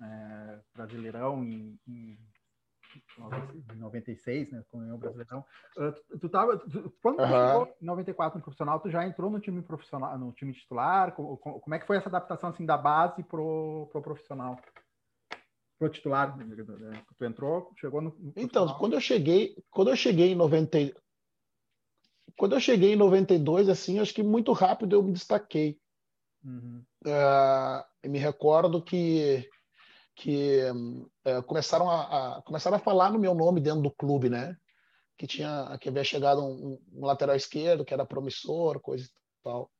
é, 0.02 0.60
Brasileirão 0.76 1.42
em, 1.46 1.80
em 1.88 2.20
96, 3.76 4.52
né, 4.52 4.64
com 4.70 4.80
o 4.80 4.98
Brasileirão. 4.98 5.46
Uh, 5.78 5.92
tu, 5.92 6.20
tu 6.20 6.30
tava, 6.30 6.58
tu, 6.58 6.94
quando 7.02 7.18
tu 7.18 7.24
chegou 7.24 7.76
em 7.82 7.86
94 7.86 8.38
no 8.38 8.44
profissional, 8.44 8.80
tu 8.80 8.90
já 8.90 9.06
entrou 9.06 9.30
no 9.30 9.40
time 9.40 9.62
profissional, 9.62 10.18
no 10.18 10.32
time 10.32 10.54
titular? 10.54 11.14
Como, 11.14 11.38
como 11.38 11.76
é 11.76 11.80
que 11.80 11.88
foi 11.88 11.98
essa 11.98 12.10
adaptação 12.10 12.50
assim 12.50 12.66
da 12.66 12.78
base 12.78 13.24
pro, 13.24 13.88
pro 13.92 14.02
profissional? 14.02 14.60
Pro 15.80 15.90
titular, 15.90 16.38
né? 16.38 17.04
tu 17.18 17.26
entrou, 17.26 17.72
chegou 17.78 18.02
no, 18.02 18.16
no 18.20 18.34
Então, 18.36 18.68
quando 18.78 18.94
eu 18.94 19.02
cheguei, 19.02 19.56
quando 19.70 19.90
eu 19.90 19.96
cheguei 19.96 20.32
em 20.32 20.36
90 20.36 20.78
quando 22.38 22.56
eu 22.56 22.60
cheguei 22.60 22.94
em 22.94 22.96
92, 22.96 23.70
assim, 23.70 24.00
acho 24.00 24.14
que 24.14 24.24
muito 24.24 24.52
rápido 24.52 24.96
eu 24.96 25.04
me 25.04 25.12
destaquei. 25.12 25.80
Uhum. 26.44 26.84
Uh, 27.06 28.10
me 28.10 28.18
recordo 28.18 28.82
que 28.82 29.48
que 30.16 30.62
é, 31.26 31.42
começaram 31.44 31.90
a, 31.90 32.38
a, 32.38 32.42
começaram 32.42 32.78
a 32.78 32.80
falar 32.80 33.12
no 33.12 33.20
meu 33.20 33.34
nome 33.34 33.62
dentro 33.62 33.82
do 33.82 33.92
clube, 33.92 34.30
né? 34.30 34.56
Que 35.18 35.28
tinha 35.28 35.78
que 35.80 35.90
havia 35.90 36.04
chegado 36.04 36.42
um, 36.44 36.80
um 36.94 37.06
lateral 37.06 37.36
esquerdo 37.36 37.86
que 37.86 37.94
era 37.94 38.06
promissor, 38.06 38.80
coisa 38.80 39.06
e 39.06 39.10
tal. 39.44 39.72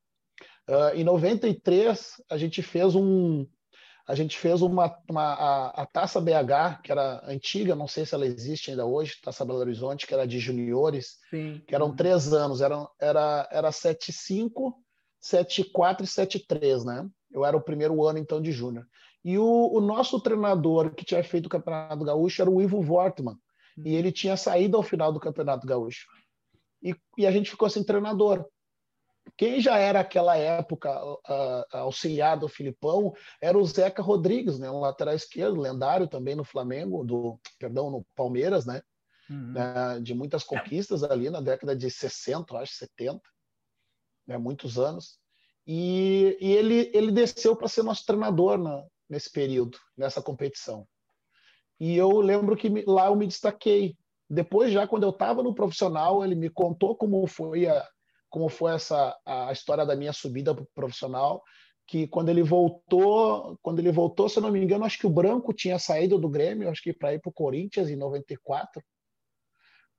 Uh, 0.68 0.96
em 0.96 1.04
93 1.04 2.22
a 2.30 2.38
gente 2.38 2.62
fez 2.62 2.96
um 2.96 3.46
a 4.08 4.16
gente 4.16 4.38
fez 4.38 4.62
uma, 4.62 4.94
uma 5.10 5.24
a, 5.24 5.84
a, 5.84 5.86
Taça 5.86 6.20
BH, 6.20 6.82
que 6.84 6.92
era 6.92 7.22
antiga, 7.26 7.76
não 7.76 7.88
sei 7.88 8.06
se 8.06 8.14
ela 8.14 8.26
existe 8.26 8.72
ainda 8.72 8.86
hoje, 8.86 9.22
Taça 9.22 9.46
Belo 9.46 9.60
Horizonte, 9.60 10.06
que 10.08 10.14
era 10.14 10.28
de 10.28 10.40
juniores, 10.40 11.18
Sim. 11.30 11.62
que 11.66 11.74
eram 11.74 11.88
uhum. 11.88 11.96
três 11.96 12.34
anos, 12.34 12.62
era, 12.62 12.88
era, 13.00 13.48
era 13.52 13.70
7-5, 13.70 14.74
7-4 15.24 16.02
e 16.02 16.04
7-3, 16.04 16.84
né? 16.84 17.08
Eu 17.32 17.46
era 17.46 17.56
o 17.56 17.62
primeiro 17.62 18.04
ano, 18.06 18.20
então, 18.20 18.42
de 18.42 18.52
júnior. 18.52 18.86
E 19.24 19.38
o, 19.38 19.70
o, 19.72 19.80
nosso 19.80 20.20
treinador 20.20 20.96
que 20.96 21.06
tinha 21.06 21.24
feito 21.24 21.46
o 21.46 21.50
Campeonato 21.50 22.04
Gaúcho 22.04 22.42
era 22.42 22.50
o 22.50 22.62
Ivo 22.62 22.78
Wortmann. 22.78 23.38
E 23.78 23.92
uhum. 23.92 23.98
ele 23.98 24.12
tinha 24.12 24.36
saído 24.36 24.78
ao 24.78 24.84
final 24.84 25.14
do 25.14 25.20
Campeonato 25.20 25.68
Gaúcho. 25.68 26.08
E, 26.82 26.96
e 27.18 27.28
a 27.28 27.32
gente 27.32 27.52
ficou 27.52 27.70
sem 27.70 27.84
treinador. 27.84 28.46
Quem 29.38 29.62
já 29.62 29.78
era 29.78 30.00
aquela 30.00 30.36
época 30.36 30.92
uh, 31.04 31.66
auxiliar 31.72 32.38
do 32.38 32.48
Filipão 32.48 33.14
era 33.40 33.58
o 33.58 33.66
Zeca 33.66 34.02
Rodrigues, 34.02 34.58
né? 34.58 34.70
um 34.70 34.80
lateral 34.80 35.14
esquerdo, 35.14 35.62
lendário 35.62 36.08
também 36.08 36.36
no 36.36 36.44
Flamengo, 36.44 37.06
do 37.06 37.40
perdão, 37.60 37.92
no 37.92 38.06
Palmeiras, 38.16 38.66
né? 38.66 38.82
Uhum. 39.30 39.54
Uh, 39.54 40.02
de 40.02 40.14
muitas 40.14 40.44
conquistas 40.44 41.04
ali 41.04 41.30
na 41.30 41.40
década 41.40 41.76
de 41.76 41.90
60, 41.90 42.58
acho, 42.58 42.74
70, 42.74 43.22
né? 44.28 44.38
muitos 44.38 44.78
anos. 44.78 45.20
E, 45.66 46.38
e 46.42 46.52
ele, 46.52 46.92
ele 46.94 47.12
desceu 47.12 47.56
para 47.56 47.68
ser 47.68 47.84
nosso 47.84 48.06
treinador 48.06 48.58
na, 48.58 48.84
nesse 49.12 49.30
período, 49.30 49.78
nessa 49.98 50.22
competição. 50.22 50.88
E 51.78 51.98
eu 51.98 52.22
lembro 52.22 52.56
que 52.56 52.70
lá 52.88 53.08
eu 53.08 53.16
me 53.16 53.28
destaquei. 53.28 53.98
Depois, 54.30 54.72
já 54.72 54.88
quando 54.88 55.04
eu 55.04 55.10
estava 55.10 55.44
no 55.44 55.54
profissional, 55.54 56.24
ele 56.24 56.34
me 56.34 56.50
contou 56.50 56.96
como 56.96 57.28
foi 57.28 57.68
a, 57.68 57.86
como 58.30 58.48
foi 58.48 58.74
essa 58.74 59.16
a 59.26 59.52
história 59.52 59.86
da 59.86 59.98
minha 59.98 60.14
subida 60.14 60.56
para 60.56 60.64
o 60.64 60.68
profissional. 60.74 61.44
Que 61.86 62.08
quando 62.08 62.30
ele 62.30 62.42
voltou, 62.42 63.58
quando 63.62 63.80
ele 63.80 63.92
voltou, 63.92 64.30
se 64.30 64.40
eu 64.40 64.44
não 64.44 64.52
me 64.52 64.64
engano, 64.64 64.86
acho 64.86 64.98
que 64.98 65.08
o 65.08 65.10
Branco 65.10 65.52
tinha 65.52 65.78
saído 65.78 66.18
do 66.18 66.30
Grêmio, 66.30 66.70
acho 66.70 66.82
que 66.82 66.94
para 66.94 67.14
ir 67.14 67.20
para 67.20 67.30
o 67.30 67.34
Corinthians 67.34 67.90
em 67.90 67.98
94, 67.98 68.82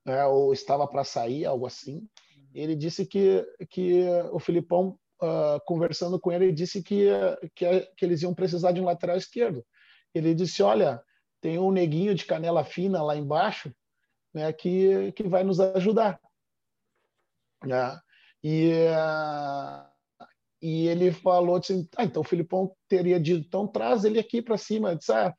né, 0.03 0.25
ou 0.25 0.51
estava 0.53 0.87
para 0.87 1.03
sair, 1.03 1.45
algo 1.45 1.67
assim. 1.67 2.07
Ele 2.51 2.75
disse 2.75 3.05
que 3.05 3.45
que 3.69 4.05
o 4.31 4.39
Filipão 4.39 4.97
uh, 5.23 5.59
conversando 5.65 6.19
com 6.19 6.31
ele, 6.31 6.51
disse 6.51 6.83
que, 6.83 7.07
que, 7.55 7.81
que 7.97 8.05
eles 8.05 8.21
iam 8.21 8.33
precisar 8.33 8.71
de 8.73 8.81
um 8.81 8.85
lateral 8.85 9.17
esquerdo. 9.17 9.65
Ele 10.13 10.35
disse: 10.35 10.61
Olha, 10.61 11.01
tem 11.41 11.57
um 11.57 11.71
neguinho 11.71 12.13
de 12.13 12.25
canela 12.25 12.63
fina 12.63 13.01
lá 13.01 13.15
embaixo 13.15 13.73
né, 14.33 14.51
que, 14.51 15.11
que 15.13 15.23
vai 15.23 15.43
nos 15.43 15.59
ajudar. 15.59 16.19
Né? 17.63 17.99
E, 18.43 18.71
uh, 18.89 20.25
e 20.61 20.87
ele 20.87 21.11
falou 21.11 21.55
assim: 21.55 21.87
ah, 21.95 22.03
então 22.03 22.21
o 22.21 22.25
Filipão 22.25 22.73
teria 22.87 23.19
dito, 23.19 23.45
então 23.45 23.67
traz 23.67 24.03
ele 24.03 24.19
aqui 24.19 24.41
para 24.41 24.57
cima. 24.57 24.91
Eu, 24.91 24.97
disse, 24.97 25.11
ah, 25.11 25.33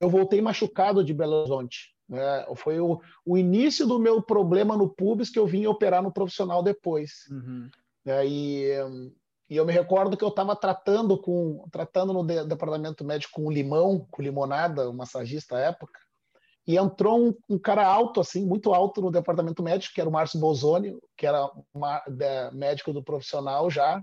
eu 0.00 0.10
voltei 0.10 0.40
machucado 0.40 1.04
de 1.04 1.14
Belo 1.14 1.36
Horizonte. 1.36 1.94
Né? 2.08 2.46
Foi 2.56 2.78
o, 2.80 3.00
o 3.24 3.36
início 3.36 3.86
do 3.86 3.98
meu 3.98 4.22
problema 4.22 4.76
no 4.76 4.88
Pubis 4.88 5.30
que 5.30 5.38
eu 5.38 5.46
vim 5.46 5.66
operar 5.66 6.02
no 6.02 6.12
profissional 6.12 6.62
depois. 6.62 7.26
Uhum. 7.30 7.68
Né? 8.06 8.26
E, 8.26 8.70
e 9.50 9.56
eu 9.56 9.66
me 9.66 9.72
recordo 9.72 10.16
que 10.16 10.24
eu 10.24 10.28
estava 10.28 10.54
tratando 10.54 11.20
com 11.20 11.66
tratando 11.72 12.12
no 12.12 12.24
de, 12.24 12.44
departamento 12.44 13.04
médico 13.04 13.34
com 13.34 13.50
limão, 13.50 14.06
com 14.10 14.22
limonada, 14.22 14.88
um 14.88 14.94
massagista 14.94 15.56
à 15.56 15.60
época, 15.60 15.98
e 16.66 16.76
entrou 16.76 17.20
um, 17.20 17.34
um, 17.48 17.58
cara 17.58 17.86
alto, 17.86 18.20
assim, 18.20 18.44
muito 18.46 18.72
alto 18.72 19.00
no 19.00 19.10
departamento 19.10 19.62
médico, 19.62 19.94
que 19.94 20.00
era 20.00 20.08
o 20.08 20.12
Márcio 20.12 20.40
Bolzoni, 20.40 20.96
que 21.16 21.26
era 21.26 21.50
uma, 21.74 22.00
de, 22.08 22.50
médico 22.52 22.92
do 22.92 23.02
profissional 23.02 23.68
já, 23.68 24.02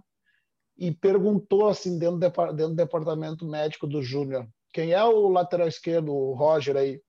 e 0.77 0.91
perguntou, 0.91 1.67
assim, 1.67 1.98
dentro 1.98 2.17
do, 2.17 2.29
dentro 2.53 2.69
do 2.69 2.75
departamento 2.75 3.45
médico 3.45 3.88
do 3.88 4.01
Júnior, 4.01 4.48
quem 4.74 4.91
é 4.91 5.03
o 5.03 5.29
lateral 5.29 5.67
esquerdo, 5.67 6.13
o 6.13 6.33
Roger 6.33 6.75
aí? 6.75 7.01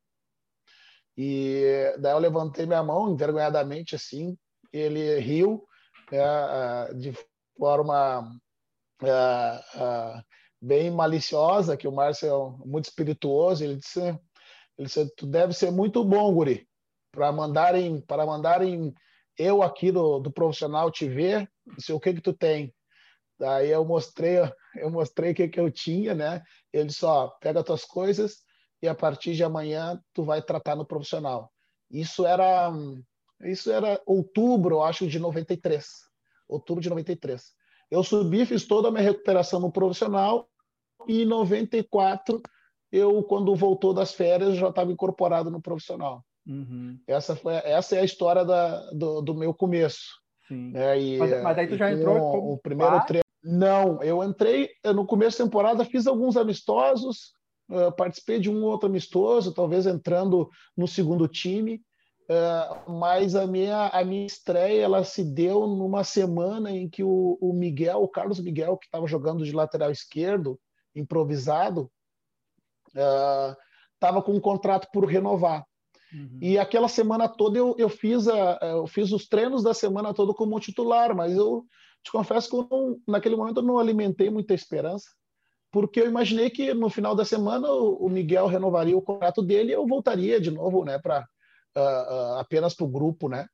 E 1.16 1.94
daí 1.98 2.12
eu 2.12 2.18
levantei 2.18 2.66
minha 2.66 2.82
mão, 2.82 3.12
envergonhadamente, 3.12 3.94
assim, 3.94 4.36
ele 4.72 5.18
riu, 5.20 5.64
é, 5.64 5.73
de 6.96 7.12
forma 7.58 8.30
é, 9.02 9.08
é, 9.08 10.22
bem 10.60 10.90
maliciosa, 10.90 11.76
que 11.76 11.88
o 11.88 11.92
Márcio 11.92 12.28
é 12.28 12.66
muito 12.66 12.86
espirituoso, 12.86 13.64
ele 13.64 13.76
disse, 13.76 14.00
ele 14.00 14.86
disse, 14.86 15.14
tu 15.16 15.26
deve 15.26 15.52
ser 15.52 15.70
muito 15.70 16.04
bom, 16.04 16.32
guri, 16.32 16.66
para 17.12 17.30
mandarem, 17.32 18.00
para 18.00 18.26
mandarem 18.26 18.94
eu 19.36 19.62
aqui 19.62 19.90
do, 19.90 20.20
do 20.20 20.32
profissional 20.32 20.90
te 20.90 21.08
ver, 21.08 21.50
disse, 21.76 21.92
o 21.92 22.00
que 22.00 22.14
que 22.14 22.20
tu 22.20 22.32
tem? 22.32 22.74
Daí 23.38 23.70
eu 23.70 23.84
mostrei, 23.84 24.36
eu 24.76 24.90
mostrei 24.90 25.32
o 25.32 25.34
que 25.34 25.48
que 25.48 25.60
eu 25.60 25.70
tinha, 25.70 26.14
né? 26.14 26.42
Ele 26.72 26.90
só 26.90 27.28
pega 27.40 27.60
as 27.60 27.66
tuas 27.66 27.84
coisas 27.84 28.44
e 28.80 28.86
a 28.86 28.94
partir 28.94 29.34
de 29.34 29.42
amanhã 29.42 30.00
tu 30.12 30.22
vai 30.22 30.40
tratar 30.40 30.76
no 30.76 30.86
profissional. 30.86 31.52
Isso 31.90 32.24
era 32.24 32.72
isso 33.42 33.70
era 33.70 34.00
outubro, 34.06 34.82
acho, 34.82 35.06
de 35.06 35.18
93. 35.18 35.86
Outubro 36.48 36.82
de 36.82 36.88
93. 36.88 37.52
Eu 37.90 38.02
subi, 38.02 38.44
fiz 38.46 38.66
toda 38.66 38.88
a 38.88 38.90
minha 38.90 39.02
recuperação 39.02 39.60
no 39.60 39.70
profissional 39.70 40.48
e 41.06 41.22
em 41.22 41.26
94 41.26 42.42
eu, 42.90 43.22
quando 43.24 43.54
voltou 43.56 43.92
das 43.92 44.12
férias, 44.14 44.56
já 44.56 44.68
estava 44.68 44.92
incorporado 44.92 45.50
no 45.50 45.60
profissional. 45.60 46.24
Uhum. 46.46 46.98
Essa, 47.06 47.34
foi, 47.34 47.54
essa 47.54 47.96
é 47.96 48.00
a 48.00 48.04
história 48.04 48.44
da, 48.44 48.90
do, 48.92 49.20
do 49.20 49.34
meu 49.34 49.52
começo. 49.52 50.22
É, 50.74 51.00
e, 51.00 51.18
mas, 51.18 51.42
mas 51.42 51.58
aí 51.58 51.66
tu 51.66 51.76
já 51.76 51.92
entrou 51.92 52.18
com 52.20 52.52
o 52.52 52.58
primeiro 52.58 53.04
treino. 53.06 53.24
Não, 53.42 54.02
eu 54.02 54.22
entrei 54.22 54.70
no 54.94 55.06
começo 55.06 55.38
da 55.38 55.44
temporada, 55.44 55.84
fiz 55.84 56.06
alguns 56.06 56.36
amistosos, 56.36 57.32
uh, 57.70 57.94
participei 57.96 58.38
de 58.38 58.50
um 58.50 58.62
outro 58.64 58.88
amistoso, 58.88 59.52
talvez 59.52 59.86
entrando 59.86 60.48
no 60.76 60.86
segundo 60.86 61.28
time, 61.28 61.82
uh, 62.28 62.90
mas 62.90 63.34
a 63.34 63.46
minha, 63.46 63.88
a 63.88 64.04
minha 64.04 64.26
estreia 64.26 64.82
ela 64.82 65.04
se 65.04 65.24
deu 65.24 65.66
numa 65.66 66.04
semana 66.04 66.70
em 66.70 66.88
que 66.88 67.02
o, 67.02 67.38
o 67.40 67.52
Miguel, 67.52 68.02
o 68.02 68.08
Carlos 68.08 68.40
Miguel, 68.40 68.76
que 68.76 68.86
estava 68.86 69.06
jogando 69.06 69.44
de 69.44 69.52
lateral 69.52 69.90
esquerdo, 69.90 70.58
improvisado, 70.94 71.90
estava 73.94 74.18
uh, 74.18 74.22
com 74.22 74.32
um 74.32 74.40
contrato 74.40 74.88
por 74.92 75.04
renovar. 75.04 75.64
Uhum. 76.12 76.38
E 76.40 76.58
aquela 76.58 76.86
semana 76.86 77.28
toda 77.28 77.58
eu, 77.58 77.74
eu, 77.76 77.88
fiz 77.88 78.28
a, 78.28 78.58
eu 78.62 78.86
fiz 78.86 79.10
os 79.10 79.26
treinos 79.26 79.62
da 79.62 79.74
semana 79.74 80.14
toda 80.14 80.32
como 80.32 80.60
titular, 80.60 81.14
mas 81.14 81.36
eu 81.36 81.64
te 82.04 82.12
confesso 82.12 82.48
que 82.50 82.56
não, 82.56 83.00
naquele 83.08 83.34
momento 83.34 83.58
eu 83.58 83.64
não 83.64 83.78
alimentei 83.78 84.30
muita 84.30 84.54
esperança, 84.54 85.08
porque 85.72 86.00
eu 86.00 86.06
imaginei 86.06 86.50
que 86.50 86.72
no 86.72 86.88
final 86.88 87.16
da 87.16 87.24
semana 87.24 87.68
o, 87.68 88.06
o 88.06 88.08
Miguel 88.08 88.46
renovaria 88.46 88.96
o 88.96 89.02
contrato 89.02 89.42
dele 89.42 89.70
e 89.70 89.74
eu 89.74 89.86
voltaria 89.86 90.40
de 90.40 90.50
novo, 90.50 90.84
né, 90.84 90.98
para 90.98 91.26
uh, 91.76 91.80
uh, 91.80 92.38
apenas 92.38 92.74
para 92.74 92.84
o 92.84 92.90
grupo, 92.90 93.28
né? 93.28 93.46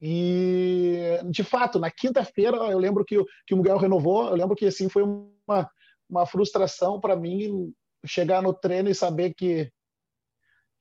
E 0.00 1.18
de 1.28 1.44
fato, 1.44 1.78
na 1.78 1.90
quinta-feira 1.90 2.56
eu 2.56 2.78
lembro 2.78 3.04
que, 3.04 3.22
que 3.46 3.54
o 3.54 3.58
Miguel 3.58 3.76
renovou, 3.76 4.28
eu 4.28 4.34
lembro 4.34 4.56
que 4.56 4.66
assim 4.66 4.88
foi 4.88 5.02
uma, 5.02 5.70
uma 6.08 6.26
frustração 6.26 6.98
para 6.98 7.14
mim 7.14 7.72
chegar 8.06 8.42
no 8.42 8.54
treino 8.54 8.88
e 8.88 8.94
saber 8.94 9.34
que 9.34 9.70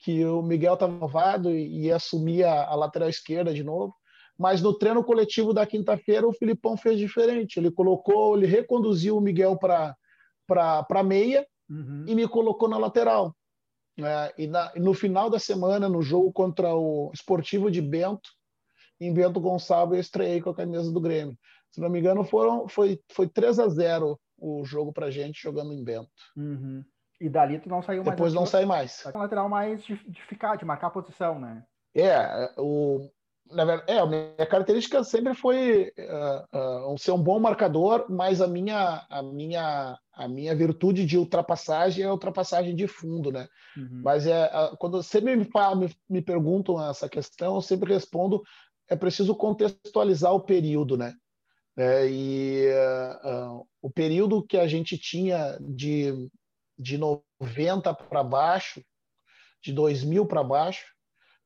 que 0.02 0.24
o 0.24 0.42
Miguel 0.42 0.76
estava 0.76 0.94
renovado 0.94 1.52
e 1.52 1.88
ia 1.88 1.98
assumir 1.98 2.46
a, 2.46 2.68
a, 2.68 2.76
lateral 2.76 3.10
esquerda 3.10 3.54
de 3.54 3.66
novo. 3.66 3.94
Mas 4.38 4.62
no 4.62 4.74
treino 4.74 5.04
coletivo 5.04 5.54
da 5.54 5.66
quinta-feira, 5.66 6.26
o 6.26 6.32
Filipão 6.32 6.78
fez 6.78 6.98
diferente. 6.98 7.60
Ele 7.60 7.70
colocou, 7.70 8.38
ele 8.38 8.48
reconduziu 8.48 9.18
o 9.18 9.22
Miguel 9.22 9.58
para 9.58 9.94
para 10.48 11.04
meia 11.04 11.46
uhum. 11.70 12.06
e 12.08 12.16
me 12.16 12.28
colocou 12.28 12.68
na 12.68 12.78
lateral. 12.78 13.36
É, 14.06 14.34
e, 14.38 14.48
na, 14.48 14.72
e, 14.76 14.80
no 14.80 14.94
final 14.94 15.30
da 15.30 15.40
semana, 15.40 15.90
no 15.90 16.02
jogo 16.02 16.32
contra 16.32 16.74
o 16.74 17.12
Esportivo 17.14 17.70
de 17.70 17.82
Bento, 17.82 18.30
em 19.00 19.14
Bento 19.14 19.40
Gonçalves, 19.40 19.96
eu 19.96 20.02
estreiei 20.02 20.42
com 20.42 20.50
a 20.50 20.56
camisa 20.56 20.92
do 20.92 21.00
Grêmio. 21.00 21.38
Se 21.72 21.80
não 21.80 21.90
me 21.90 22.00
engano, 22.00 22.24
foram, 22.24 22.68
foi, 22.68 23.00
foi 23.12 23.28
3 23.28 23.60
a 23.60 23.68
0 23.68 24.20
o 24.38 24.64
jogo 24.66 24.92
para 24.92 25.12
gente 25.12 25.42
jogando 25.42 25.74
em 25.74 25.84
Bento. 25.84 26.10
Uhum. 26.36 26.84
E 27.22 27.30
dali 27.30 27.60
tu 27.60 27.68
não 27.70 27.82
saiu 27.82 28.04
mais. 28.04 28.16
Depois 28.16 28.34
não 28.34 28.46
sai 28.46 28.66
mais. 28.66 29.04
lateral 29.14 29.50
mais 29.50 29.84
de, 29.84 29.96
de, 30.10 30.22
ficar, 30.24 30.56
de 30.56 30.66
marcar 30.66 30.88
a 30.88 30.92
posição, 30.92 31.40
né? 31.40 31.64
É, 31.94 32.54
o, 32.58 33.10
na 33.52 33.66
verdade, 33.66 33.92
é, 33.92 34.00
a 34.00 34.06
minha 34.06 34.46
característica 34.48 35.04
sempre 35.04 35.34
foi 35.34 35.92
uh, 35.98 36.92
uh, 36.94 36.98
ser 36.98 37.12
um 37.12 37.22
bom 37.22 37.40
marcador, 37.40 38.06
mas 38.10 38.42
a 38.42 38.48
minha, 38.48 39.06
a 39.10 39.22
minha, 39.24 39.98
a 40.14 40.28
minha 40.28 40.56
virtude 40.56 41.06
de 41.06 41.18
ultrapassagem 41.18 42.04
é 42.04 42.08
a 42.08 42.12
ultrapassagem 42.12 42.76
de 42.76 42.88
fundo, 42.88 43.32
né? 43.32 43.48
Uhum. 43.78 44.02
Mas 44.04 44.28
é, 44.28 44.46
uh, 44.46 44.78
quando 44.78 45.02
sempre 45.02 45.36
me, 45.36 45.46
me, 45.46 45.96
me 46.10 46.22
perguntam 46.22 46.90
essa 46.90 47.10
questão, 47.10 47.56
eu 47.56 47.62
sempre 47.62 47.94
respondo: 47.94 48.42
é 48.90 48.96
preciso 48.96 49.36
contextualizar 49.36 50.34
o 50.34 50.42
período, 50.42 50.98
né? 50.98 51.14
É, 51.78 52.10
e 52.10 52.68
o 53.82 53.90
período 53.90 54.44
que 54.46 54.58
a 54.58 54.68
gente 54.68 54.98
tinha 54.98 55.58
de 55.62 56.30
de 56.80 56.98
90 56.98 57.94
para 57.94 58.24
baixo, 58.24 58.82
de 59.62 59.74
2000 59.74 60.26
para 60.26 60.42
baixo, 60.42 60.86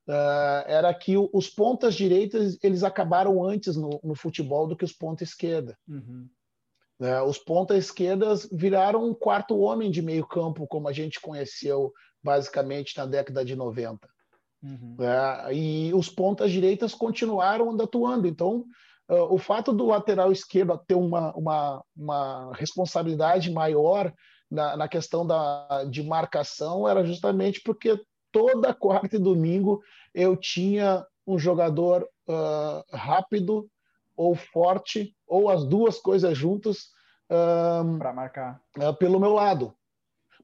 uh, 0.07 0.63
era 0.67 0.93
que 0.93 1.15
os 1.17 1.49
pontas 1.49 1.95
direitas 1.95 2.57
eles 2.63 2.83
acabaram 2.83 3.43
antes 3.43 3.75
no, 3.75 3.99
no 4.03 4.15
futebol 4.15 4.67
do 4.67 4.75
que 4.75 4.85
os 4.85 4.93
pontas 4.93 5.29
esquerda. 5.29 5.77
Uhum. 5.87 6.27
Uh, 6.99 7.23
os 7.27 7.37
pontas 7.37 7.77
esquerdas 7.85 8.47
viraram 8.51 9.03
um 9.03 9.13
quarto 9.13 9.57
homem 9.57 9.91
de 9.91 10.01
meio 10.01 10.25
campo, 10.25 10.67
como 10.67 10.87
a 10.87 10.93
gente 10.93 11.19
conheceu 11.19 11.91
basicamente 12.23 12.97
na 12.97 13.05
década 13.05 13.43
de 13.43 13.55
90. 13.55 14.07
Uhum. 14.63 14.95
Uh, 14.99 15.51
e 15.51 15.93
os 15.93 16.09
pontas 16.09 16.51
direitas 16.51 16.93
continuaram 16.93 17.69
atuando. 17.81 18.27
Então, 18.27 18.65
o 19.09 19.37
fato 19.37 19.73
do 19.73 19.87
lateral 19.87 20.31
esquerdo 20.31 20.79
ter 20.87 20.95
uma, 20.95 21.35
uma, 21.35 21.83
uma 21.95 22.53
responsabilidade 22.55 23.51
maior 23.51 24.13
na, 24.49 24.77
na 24.77 24.87
questão 24.87 25.27
da, 25.27 25.83
de 25.89 26.01
marcação 26.01 26.87
era 26.87 27.03
justamente 27.03 27.61
porque 27.61 27.99
toda 28.33 28.73
quarta 28.73 29.15
e 29.15 29.19
domingo 29.19 29.81
eu 30.13 30.35
tinha 30.35 31.05
um 31.25 31.39
jogador 31.39 32.05
uh, 32.27 32.83
rápido 32.91 33.69
ou 34.17 34.35
forte, 34.35 35.15
ou 35.25 35.49
as 35.49 35.63
duas 35.63 35.99
coisas 35.99 36.37
juntas. 36.37 36.89
Um, 37.29 37.97
para 37.97 38.11
marcar. 38.11 38.61
Uh, 38.77 38.93
pelo 38.95 39.19
meu 39.19 39.31
lado, 39.31 39.73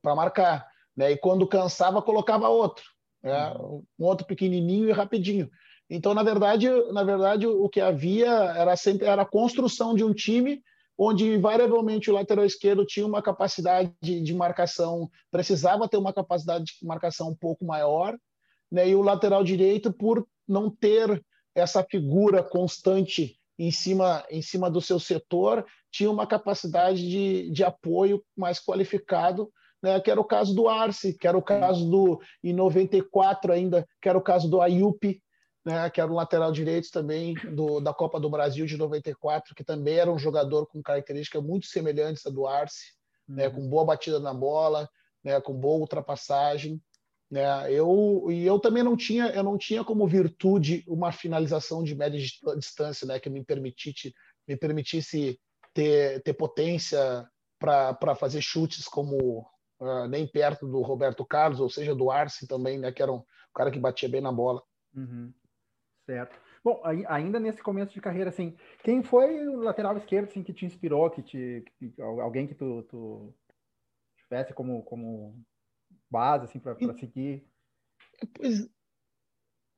para 0.02 0.16
marcar. 0.16 0.68
Né? 0.96 1.12
E 1.12 1.18
quando 1.18 1.48
cansava, 1.48 2.02
colocava 2.02 2.48
outro. 2.48 2.86
Né? 3.22 3.52
Uhum. 3.52 3.84
Um 4.00 4.06
outro 4.06 4.26
pequenininho 4.26 4.88
e 4.88 4.94
rapidinho. 4.94 5.50
Então, 5.90 6.14
na 6.14 6.24
verdade, 6.24 6.70
na 6.94 7.04
verdade, 7.04 7.48
o 7.48 7.68
que 7.68 7.82
havia 7.82 8.30
era 8.30 8.76
sempre 8.76 9.08
era 9.08 9.24
a 9.24 9.30
construção 9.30 9.96
de 9.96 10.04
um 10.04 10.14
time 10.14 10.64
onde 11.02 11.34
invariavelmente 11.34 12.12
o 12.12 12.14
lateral 12.14 12.44
esquerdo 12.44 12.86
tinha 12.86 13.08
uma 13.08 13.22
capacidade 13.22 13.90
de 14.02 14.34
marcação, 14.34 15.10
precisava 15.32 15.88
ter 15.88 15.96
uma 15.96 16.12
capacidade 16.12 16.66
de 16.66 16.86
marcação 16.86 17.30
um 17.30 17.36
pouco 17.36 17.64
maior, 17.64 18.18
né? 18.70 18.90
e 18.90 18.94
o 18.94 19.02
lateral 19.02 19.42
direito, 19.42 19.94
por 19.94 20.28
não 20.46 20.70
ter 20.70 21.24
essa 21.56 21.82
figura 21.90 22.44
constante 22.44 23.40
em 23.58 23.72
cima, 23.72 24.26
em 24.30 24.42
cima 24.42 24.70
do 24.70 24.82
seu 24.82 25.00
setor, 25.00 25.66
tinha 25.90 26.12
uma 26.12 26.28
capacidade 26.28 27.10
de, 27.10 27.50
de 27.50 27.64
apoio 27.64 28.22
mais 28.36 28.60
qualificado, 28.60 29.50
né? 29.82 30.02
que 30.02 30.12
era 30.12 30.20
o 30.20 30.26
caso 30.26 30.54
do 30.54 30.68
Arce, 30.68 31.18
que 31.18 31.26
era 31.26 31.38
o 31.38 31.42
caso 31.42 31.90
do, 31.90 32.20
em 32.44 32.52
94 32.52 33.54
ainda, 33.54 33.88
que 34.02 34.10
era 34.10 34.18
o 34.18 34.22
caso 34.22 34.50
do 34.50 34.60
Ayup, 34.60 35.22
né, 35.70 35.88
que 35.88 36.02
era 36.02 36.12
um 36.12 36.16
lateral 36.16 36.52
direito 36.52 36.90
também 36.92 37.36
do, 37.54 37.80
da 37.80 37.94
Copa 37.94 38.20
do 38.20 38.28
Brasil 38.28 38.66
de 38.66 38.76
94, 38.76 39.54
que 39.54 39.64
também 39.64 39.98
era 39.98 40.12
um 40.12 40.18
jogador 40.18 40.66
com 40.66 40.82
características 40.82 41.44
muito 41.44 41.68
semelhantes 41.68 42.26
à 42.26 42.32
do 42.32 42.48
Arce, 42.48 42.94
né, 43.28 43.48
uhum. 43.48 43.54
né, 43.54 43.56
com 43.56 43.70
boa 43.70 43.86
batida 43.86 44.20
na 44.20 44.34
bola, 44.34 44.90
né, 45.24 45.40
com 45.40 45.54
boa 45.54 45.80
ultrapassagem. 45.80 46.82
Né, 47.30 47.72
eu, 47.72 48.26
e 48.32 48.44
eu 48.44 48.60
também 48.60 48.82
não 48.82 48.98
tinha, 48.98 49.28
eu 49.28 49.44
não 49.44 49.60
tinha 49.60 49.84
como 49.84 50.08
virtude 50.08 50.84
uma 50.88 51.12
finalização 51.12 51.84
de 51.84 51.94
média 51.94 52.20
distância 52.58 53.06
né, 53.06 53.20
que 53.20 53.30
me 53.30 53.46
permitisse, 53.46 54.12
me 54.48 54.58
permitisse 54.58 55.40
ter, 55.72 56.24
ter 56.24 56.34
potência 56.34 57.30
para 57.60 58.16
fazer 58.16 58.42
chutes 58.42 58.88
como 58.88 59.46
uh, 59.80 60.08
nem 60.10 60.26
perto 60.26 60.68
do 60.68 60.82
Roberto 60.82 61.24
Carlos, 61.24 61.60
ou 61.60 61.70
seja, 61.70 61.94
do 61.94 62.10
Arce 62.10 62.48
também, 62.48 62.80
né, 62.80 62.92
que 62.92 63.04
era 63.04 63.12
um 63.12 63.24
cara 63.54 63.70
que 63.70 63.80
batia 63.80 64.10
bem 64.10 64.22
na 64.22 64.32
bola. 64.32 64.64
Uhum. 64.96 65.32
Certo. 66.10 66.42
Bom, 66.64 66.82
ainda 67.08 67.40
nesse 67.40 67.62
começo 67.62 67.94
de 67.94 68.02
carreira, 68.02 68.32
assim, 68.32 68.58
quem 68.84 69.04
foi 69.04 69.48
o 69.48 69.58
lateral 69.58 69.96
esquerdo 69.96 70.28
assim, 70.28 70.42
que 70.42 70.52
te 70.52 70.66
inspirou, 70.66 71.08
que 71.12 71.22
te, 71.22 71.64
que, 71.78 71.94
alguém 72.02 72.48
que 72.48 72.56
tu, 72.56 72.82
tu 72.90 73.32
tivesse 74.18 74.52
como, 74.52 74.82
como 74.82 75.40
base 76.10 76.46
assim, 76.46 76.58
para 76.58 76.76
seguir? 76.96 77.46
Pois 78.34 78.68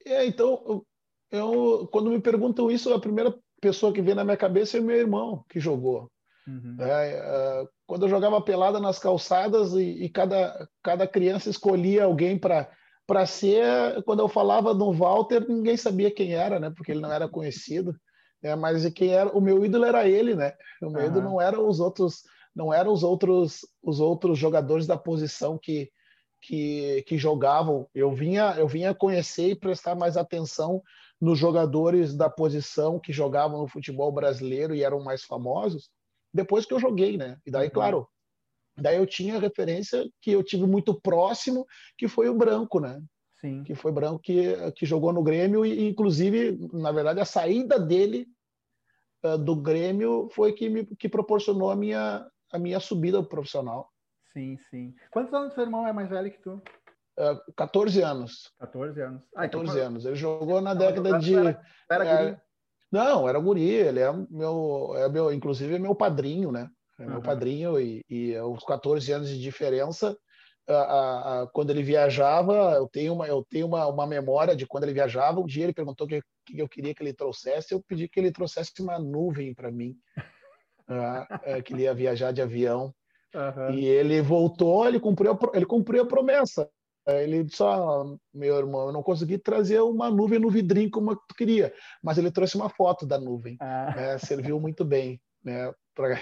é, 0.06 0.26
então, 0.26 0.86
eu, 1.30 1.86
quando 1.92 2.10
me 2.10 2.22
perguntam 2.22 2.72
isso, 2.72 2.94
a 2.94 3.02
primeira 3.02 3.38
pessoa 3.60 3.92
que 3.92 4.02
vem 4.02 4.16
na 4.16 4.24
minha 4.24 4.38
cabeça 4.38 4.78
é 4.78 4.82
meu 4.82 4.96
irmão, 4.96 5.44
que 5.50 5.60
jogou. 5.60 6.10
Uhum. 6.48 6.78
É, 6.80 7.14
é, 7.14 7.68
quando 7.86 8.04
eu 8.04 8.10
jogava 8.10 8.42
pelada 8.42 8.80
nas 8.80 8.98
calçadas 8.98 9.74
e, 9.74 10.06
e 10.06 10.10
cada, 10.10 10.66
cada 10.82 11.06
criança 11.06 11.50
escolhia 11.50 12.06
alguém 12.06 12.40
para 12.40 12.72
para 13.08 13.26
ser, 13.26 14.04
quando 14.04 14.20
eu 14.20 14.28
falava 14.28 14.74
do 14.74 14.92
Walter, 14.92 15.46
ninguém 15.48 15.76
sabia 15.76 16.14
quem 16.14 16.34
era, 16.34 16.60
né? 16.60 16.70
Porque 16.70 16.92
ele 16.92 17.02
não 17.02 17.12
era 17.12 17.28
conhecido. 17.28 17.96
Né? 18.42 18.56
Mas 18.56 18.86
quem 18.94 19.10
era, 19.10 19.30
o 19.30 19.42
meu 19.42 19.66
ídolo 19.66 19.86
era 19.86 20.08
ele, 20.08 20.36
né? 20.36 20.54
O 20.82 20.90
meu 20.90 21.02
uhum. 21.02 21.08
ídolo 21.08 21.26
não 21.26 21.42
eram 21.42 21.68
os 21.68 21.80
outros, 21.80 22.24
não 22.56 22.74
eram 22.74 22.92
os 22.92 23.04
outros, 23.04 23.60
os 23.84 24.00
outros 24.00 24.38
jogadores 24.38 24.88
da 24.88 24.98
posição 24.98 25.58
que, 25.58 25.92
que, 26.42 27.04
que 27.08 27.18
jogavam. 27.18 27.88
Eu 27.94 28.14
vinha, 28.14 28.56
eu 28.58 28.68
vinha 28.68 28.96
conhecer 28.96 29.50
e 29.50 29.56
prestar 29.56 29.96
mais 29.96 30.18
atenção 30.18 30.82
nos 31.20 31.38
jogadores 31.38 32.16
da 32.16 32.30
posição 32.30 33.00
que 33.00 33.14
jogavam 33.14 33.62
no 33.62 33.68
futebol 33.68 34.12
brasileiro 34.12 34.74
e 34.74 34.84
eram 34.84 35.04
mais 35.04 35.24
famosos 35.24 35.90
depois 36.34 36.66
que 36.66 36.74
eu 36.74 36.80
joguei, 36.80 37.18
né? 37.18 37.38
E 37.46 37.52
daí, 37.52 37.68
uhum. 37.68 37.74
claro, 37.74 38.08
Daí 38.78 38.98
eu 38.98 39.06
tinha 39.06 39.40
referência 39.40 40.04
que 40.22 40.32
eu 40.32 40.44
tive 40.44 40.66
muito 40.66 41.00
próximo, 41.00 41.66
que 41.98 42.08
foi 42.08 42.30
o 42.30 42.38
Branco, 42.38 42.80
né? 42.80 43.02
Sim. 43.40 43.64
Que 43.64 43.76
foi 43.76 43.92
Branco 43.92 44.20
que, 44.20 44.72
que 44.74 44.86
jogou 44.86 45.12
no 45.12 45.24
Grêmio 45.24 45.66
e, 45.66 45.90
inclusive, 45.90 46.58
na 46.72 46.92
verdade, 46.92 47.20
a 47.20 47.26
saída 47.26 47.80
dele 47.80 48.28
uh, 49.26 49.38
do 49.38 49.56
Grêmio 49.56 50.30
foi 50.32 50.54
que 50.54 50.70
me 50.70 50.86
que 50.86 51.10
proporcionou 51.10 51.72
a 51.72 51.76
minha, 51.76 52.26
a 52.52 52.60
minha 52.60 52.80
subida 52.80 53.22
profissional. 53.24 53.90
Sim, 54.32 54.58
sim. 54.70 54.94
Quantos 55.12 55.34
anos 55.34 55.54
seu 55.54 55.64
irmão 55.64 55.86
é 55.86 55.92
mais 55.92 56.10
velho 56.10 56.32
que 56.32 56.42
tu? 56.42 56.62
Uh, 57.20 57.54
14 57.58 58.02
anos. 58.02 58.54
14 58.60 59.02
anos. 59.02 59.22
Ah, 59.36 59.42
14 59.42 59.72
então... 59.72 59.88
anos. 59.88 60.06
Ele 60.06 60.16
jogou 60.16 60.62
na 60.62 60.74
década 60.74 61.20
de. 61.20 61.36
Era, 61.36 61.60
era 61.90 62.06
é, 62.06 62.42
não, 62.92 63.28
era 63.28 63.40
guri. 63.40 63.70
Ele 63.70 64.00
é 64.00 64.12
meu, 64.30 64.94
é 64.96 65.10
meu, 65.10 65.34
inclusive 65.34 65.76
é 65.76 65.80
meu 65.80 65.96
padrinho, 65.96 66.52
né? 66.52 66.70
É 67.02 67.06
meu 67.06 67.16
uhum. 67.16 67.22
padrinho 67.22 67.80
e, 67.80 68.04
e 68.10 68.38
os 68.38 68.64
14 68.64 69.12
anos 69.12 69.30
de 69.30 69.40
diferença. 69.40 70.16
A, 70.68 71.42
a, 71.42 71.48
quando 71.48 71.72
ele 71.72 71.82
viajava, 71.82 72.74
eu 72.76 72.88
tenho 72.88 73.14
uma, 73.14 73.28
eu 73.28 73.44
tenho 73.50 73.66
uma, 73.66 73.88
uma 73.88 74.06
memória 74.06 74.56
de 74.56 74.68
quando 74.68 74.84
ele 74.84 74.94
viajava. 74.94 75.40
Um 75.40 75.46
dia 75.46 75.64
ele 75.64 75.74
perguntou 75.74 76.06
o 76.06 76.10
que, 76.10 76.22
que 76.46 76.60
eu 76.60 76.70
queria 76.70 76.94
que 76.94 77.02
ele 77.02 77.14
trouxesse. 77.14 77.74
Eu 77.74 77.82
pedi 77.82 78.08
que 78.08 78.20
ele 78.20 78.32
trouxesse 78.32 78.72
uma 78.80 79.00
nuvem 79.00 79.54
para 79.54 79.72
mim, 79.72 79.98
uh, 80.88 81.26
que 81.66 81.74
ele 81.74 81.84
ia 81.84 81.94
viajar 81.94 82.32
de 82.32 82.42
avião. 82.42 82.94
Uhum. 83.34 83.74
E 83.74 83.86
ele 83.86 84.22
voltou, 84.22 84.88
ele 84.88 85.00
cumpriu, 85.00 85.38
ele 85.54 85.66
cumpriu 85.66 86.04
a 86.04 86.08
promessa. 86.08 86.70
Ele 87.08 87.50
só, 87.50 88.16
meu 88.32 88.56
irmão, 88.56 88.88
eu 88.88 88.92
não 88.92 89.02
consegui 89.02 89.40
trazer 89.40 89.82
uma 89.82 90.12
nuvem 90.12 90.38
no 90.38 90.52
vidrinho 90.52 90.92
como 90.92 91.16
tu 91.16 91.34
queria, 91.36 91.74
mas 92.04 92.18
ele 92.20 92.32
trouxe 92.32 92.56
uma 92.56 92.70
foto 92.70 93.08
da 93.08 93.20
nuvem. 93.20 93.58
Ah. 93.60 93.94
Né? 93.96 94.18
Serviu 94.20 94.60
muito 94.60 94.86
bem, 94.86 95.20
né? 95.44 95.74
Pra... 95.96 96.16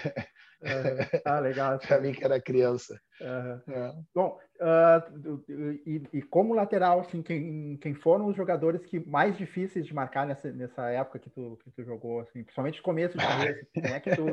Uhum. 0.62 1.20
Ah, 1.24 1.40
legal. 1.40 1.78
para 1.86 2.00
mim 2.00 2.12
que 2.12 2.24
era 2.24 2.40
criança. 2.40 3.00
Uhum. 3.20 3.74
É. 3.74 3.92
Bom, 4.14 4.38
uh, 4.60 5.42
e, 5.86 6.02
e, 6.12 6.22
como 6.22 6.54
lateral, 6.54 7.00
assim, 7.00 7.22
quem, 7.22 7.76
quem 7.78 7.94
foram 7.94 8.26
os 8.26 8.36
jogadores 8.36 8.84
que 8.84 9.00
mais 9.00 9.36
difíceis 9.36 9.86
de 9.86 9.94
marcar 9.94 10.26
nessa, 10.26 10.50
nessa 10.52 10.90
época 10.90 11.18
que 11.18 11.30
tu, 11.30 11.58
que 11.64 11.70
tu 11.70 11.84
jogou, 11.84 12.20
assim, 12.20 12.42
principalmente 12.42 12.82
começo 12.82 13.16
de 13.16 13.24
carreira, 13.26 13.66
quem 13.72 13.84
é 13.84 14.00
que 14.00 14.16
tu 14.16 14.26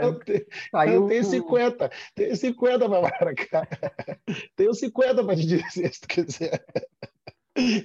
eu, 0.00 0.18
tenho, 0.20 0.46
saiu 0.70 1.02
eu 1.02 1.08
tenho 1.08 1.24
50, 1.24 1.90
tenho 2.14 2.36
50 2.36 2.88
para 2.88 3.00
marcar. 3.00 3.68
tenho 4.56 4.74
50 4.74 5.24
para 5.24 5.36
te 5.36 5.46
dizer, 5.46 5.92
se 5.92 6.00
tu 6.00 6.08
quiser. 6.08 6.64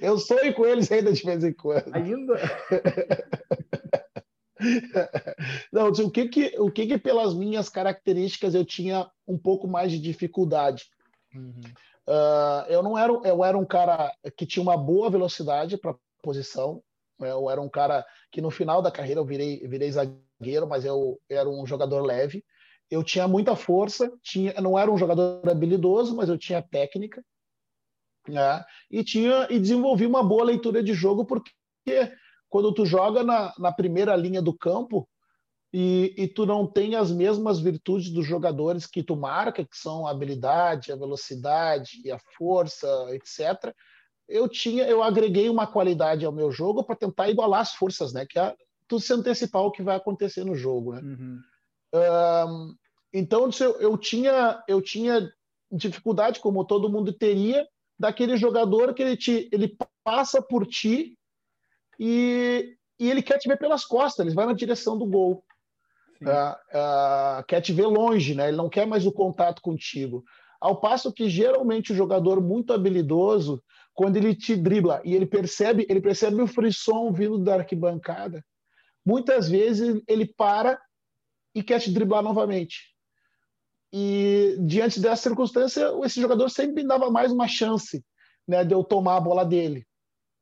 Eu 0.00 0.18
sonho 0.18 0.54
com 0.54 0.64
eles 0.66 0.90
ainda 0.92 1.12
de 1.12 1.22
vez 1.24 1.42
em 1.42 1.52
quando. 1.52 1.92
Ainda? 1.92 2.34
Não, 5.72 5.88
o 5.88 6.10
que 6.10 6.28
que, 6.28 6.54
o 6.58 6.70
que 6.70 6.86
que 6.86 6.98
pelas 6.98 7.34
minhas 7.34 7.68
características 7.68 8.54
eu 8.54 8.64
tinha 8.64 9.10
um 9.26 9.38
pouco 9.38 9.68
mais 9.68 9.90
de 9.90 9.98
dificuldade? 9.98 10.86
Uhum. 11.34 11.62
Uh, 12.06 12.68
eu 12.68 12.82
não 12.82 12.98
era, 12.98 13.12
eu 13.24 13.44
era 13.44 13.56
um 13.56 13.64
cara 13.64 14.12
que 14.36 14.46
tinha 14.46 14.62
uma 14.62 14.76
boa 14.76 15.10
velocidade 15.10 15.76
para 15.76 15.96
posição. 16.22 16.82
Né? 17.18 17.30
Eu 17.30 17.48
era 17.48 17.60
um 17.60 17.68
cara 17.68 18.04
que 18.30 18.40
no 18.40 18.50
final 18.50 18.82
da 18.82 18.90
carreira 18.90 19.20
eu 19.20 19.24
virei, 19.24 19.66
virei 19.66 19.90
zagueiro, 19.90 20.66
mas 20.68 20.84
eu 20.84 21.18
era 21.28 21.48
um 21.48 21.66
jogador 21.66 22.02
leve. 22.02 22.44
Eu 22.90 23.02
tinha 23.02 23.26
muita 23.26 23.56
força, 23.56 24.12
tinha, 24.22 24.52
não 24.60 24.78
era 24.78 24.90
um 24.90 24.98
jogador 24.98 25.40
habilidoso, 25.48 26.14
mas 26.14 26.28
eu 26.28 26.38
tinha 26.38 26.62
técnica. 26.62 27.24
Né? 28.28 28.64
E 28.90 29.02
tinha 29.02 29.46
e 29.50 29.58
desenvolvi 29.58 30.06
uma 30.06 30.22
boa 30.22 30.44
leitura 30.44 30.82
de 30.82 30.94
jogo 30.94 31.24
porque 31.24 31.52
quando 32.54 32.72
tu 32.72 32.86
joga 32.86 33.24
na, 33.24 33.52
na 33.58 33.72
primeira 33.72 34.14
linha 34.14 34.40
do 34.40 34.56
campo 34.56 35.08
e, 35.72 36.14
e, 36.16 36.28
tu 36.28 36.46
não 36.46 36.68
tem 36.68 36.94
as 36.94 37.10
mesmas 37.10 37.58
virtudes 37.58 38.10
dos 38.10 38.24
jogadores 38.24 38.86
que 38.86 39.02
tu 39.02 39.16
marca, 39.16 39.64
que 39.64 39.76
são 39.76 40.06
a 40.06 40.12
habilidade, 40.12 40.92
a 40.92 40.96
velocidade, 40.96 42.08
a 42.12 42.18
força, 42.38 42.86
etc. 43.10 43.74
Eu 44.28 44.48
tinha, 44.48 44.84
eu 44.84 45.02
agreguei 45.02 45.48
uma 45.48 45.66
qualidade 45.66 46.24
ao 46.24 46.30
meu 46.30 46.52
jogo 46.52 46.84
para 46.84 46.94
tentar 46.94 47.28
igualar 47.28 47.62
as 47.62 47.72
forças, 47.72 48.12
né? 48.12 48.24
Que 48.24 48.38
é 48.38 48.54
tu 48.86 49.00
se 49.00 49.12
antecipar 49.12 49.62
o 49.62 49.72
que 49.72 49.82
vai 49.82 49.96
acontecer 49.96 50.44
no 50.44 50.54
jogo, 50.54 50.92
né? 50.92 51.00
Uhum. 51.00 51.40
Um, 51.92 52.74
então 53.12 53.50
eu, 53.58 53.80
eu 53.80 53.98
tinha 53.98 54.62
eu 54.68 54.80
tinha 54.80 55.28
dificuldade, 55.72 56.38
como 56.38 56.64
todo 56.64 56.88
mundo 56.88 57.12
teria, 57.12 57.66
daquele 57.98 58.36
jogador 58.36 58.94
que 58.94 59.02
ele 59.02 59.16
te 59.16 59.48
ele 59.50 59.76
passa 60.04 60.40
por 60.40 60.64
ti 60.64 61.18
e, 61.98 62.76
e 62.98 63.10
ele 63.10 63.22
quer 63.22 63.38
te 63.38 63.48
ver 63.48 63.58
pelas 63.58 63.84
costas, 63.84 64.26
ele 64.26 64.34
vai 64.34 64.46
na 64.46 64.52
direção 64.52 64.96
do 64.98 65.06
gol. 65.06 65.44
Uh, 66.22 66.26
uh, 66.26 67.44
quer 67.46 67.60
te 67.60 67.72
ver 67.72 67.86
longe, 67.86 68.34
né? 68.34 68.48
ele 68.48 68.56
não 68.56 68.68
quer 68.68 68.86
mais 68.86 69.04
o 69.04 69.12
contato 69.12 69.60
contigo. 69.60 70.24
Ao 70.60 70.80
passo 70.80 71.12
que 71.12 71.28
geralmente 71.28 71.92
o 71.92 71.94
jogador 71.94 72.40
muito 72.40 72.72
habilidoso, 72.72 73.62
quando 73.92 74.16
ele 74.16 74.34
te 74.34 74.56
dribla 74.56 75.02
e 75.04 75.14
ele 75.14 75.26
percebe, 75.26 75.86
ele 75.88 76.00
percebe 76.00 76.40
o 76.40 76.46
frisson 76.46 77.12
vindo 77.12 77.38
da 77.38 77.56
arquibancada, 77.56 78.42
muitas 79.04 79.48
vezes 79.48 80.02
ele 80.08 80.26
para 80.26 80.80
e 81.54 81.62
quer 81.62 81.80
te 81.80 81.92
driblar 81.92 82.22
novamente. 82.22 82.94
E 83.92 84.56
diante 84.60 84.98
dessa 84.98 85.22
circunstância, 85.22 85.92
esse 86.02 86.20
jogador 86.20 86.48
sempre 86.48 86.82
me 86.82 86.88
dava 86.88 87.10
mais 87.10 87.30
uma 87.30 87.46
chance 87.46 88.04
né, 88.46 88.64
de 88.64 88.74
eu 88.74 88.82
tomar 88.82 89.16
a 89.16 89.20
bola 89.20 89.44
dele. 89.44 89.86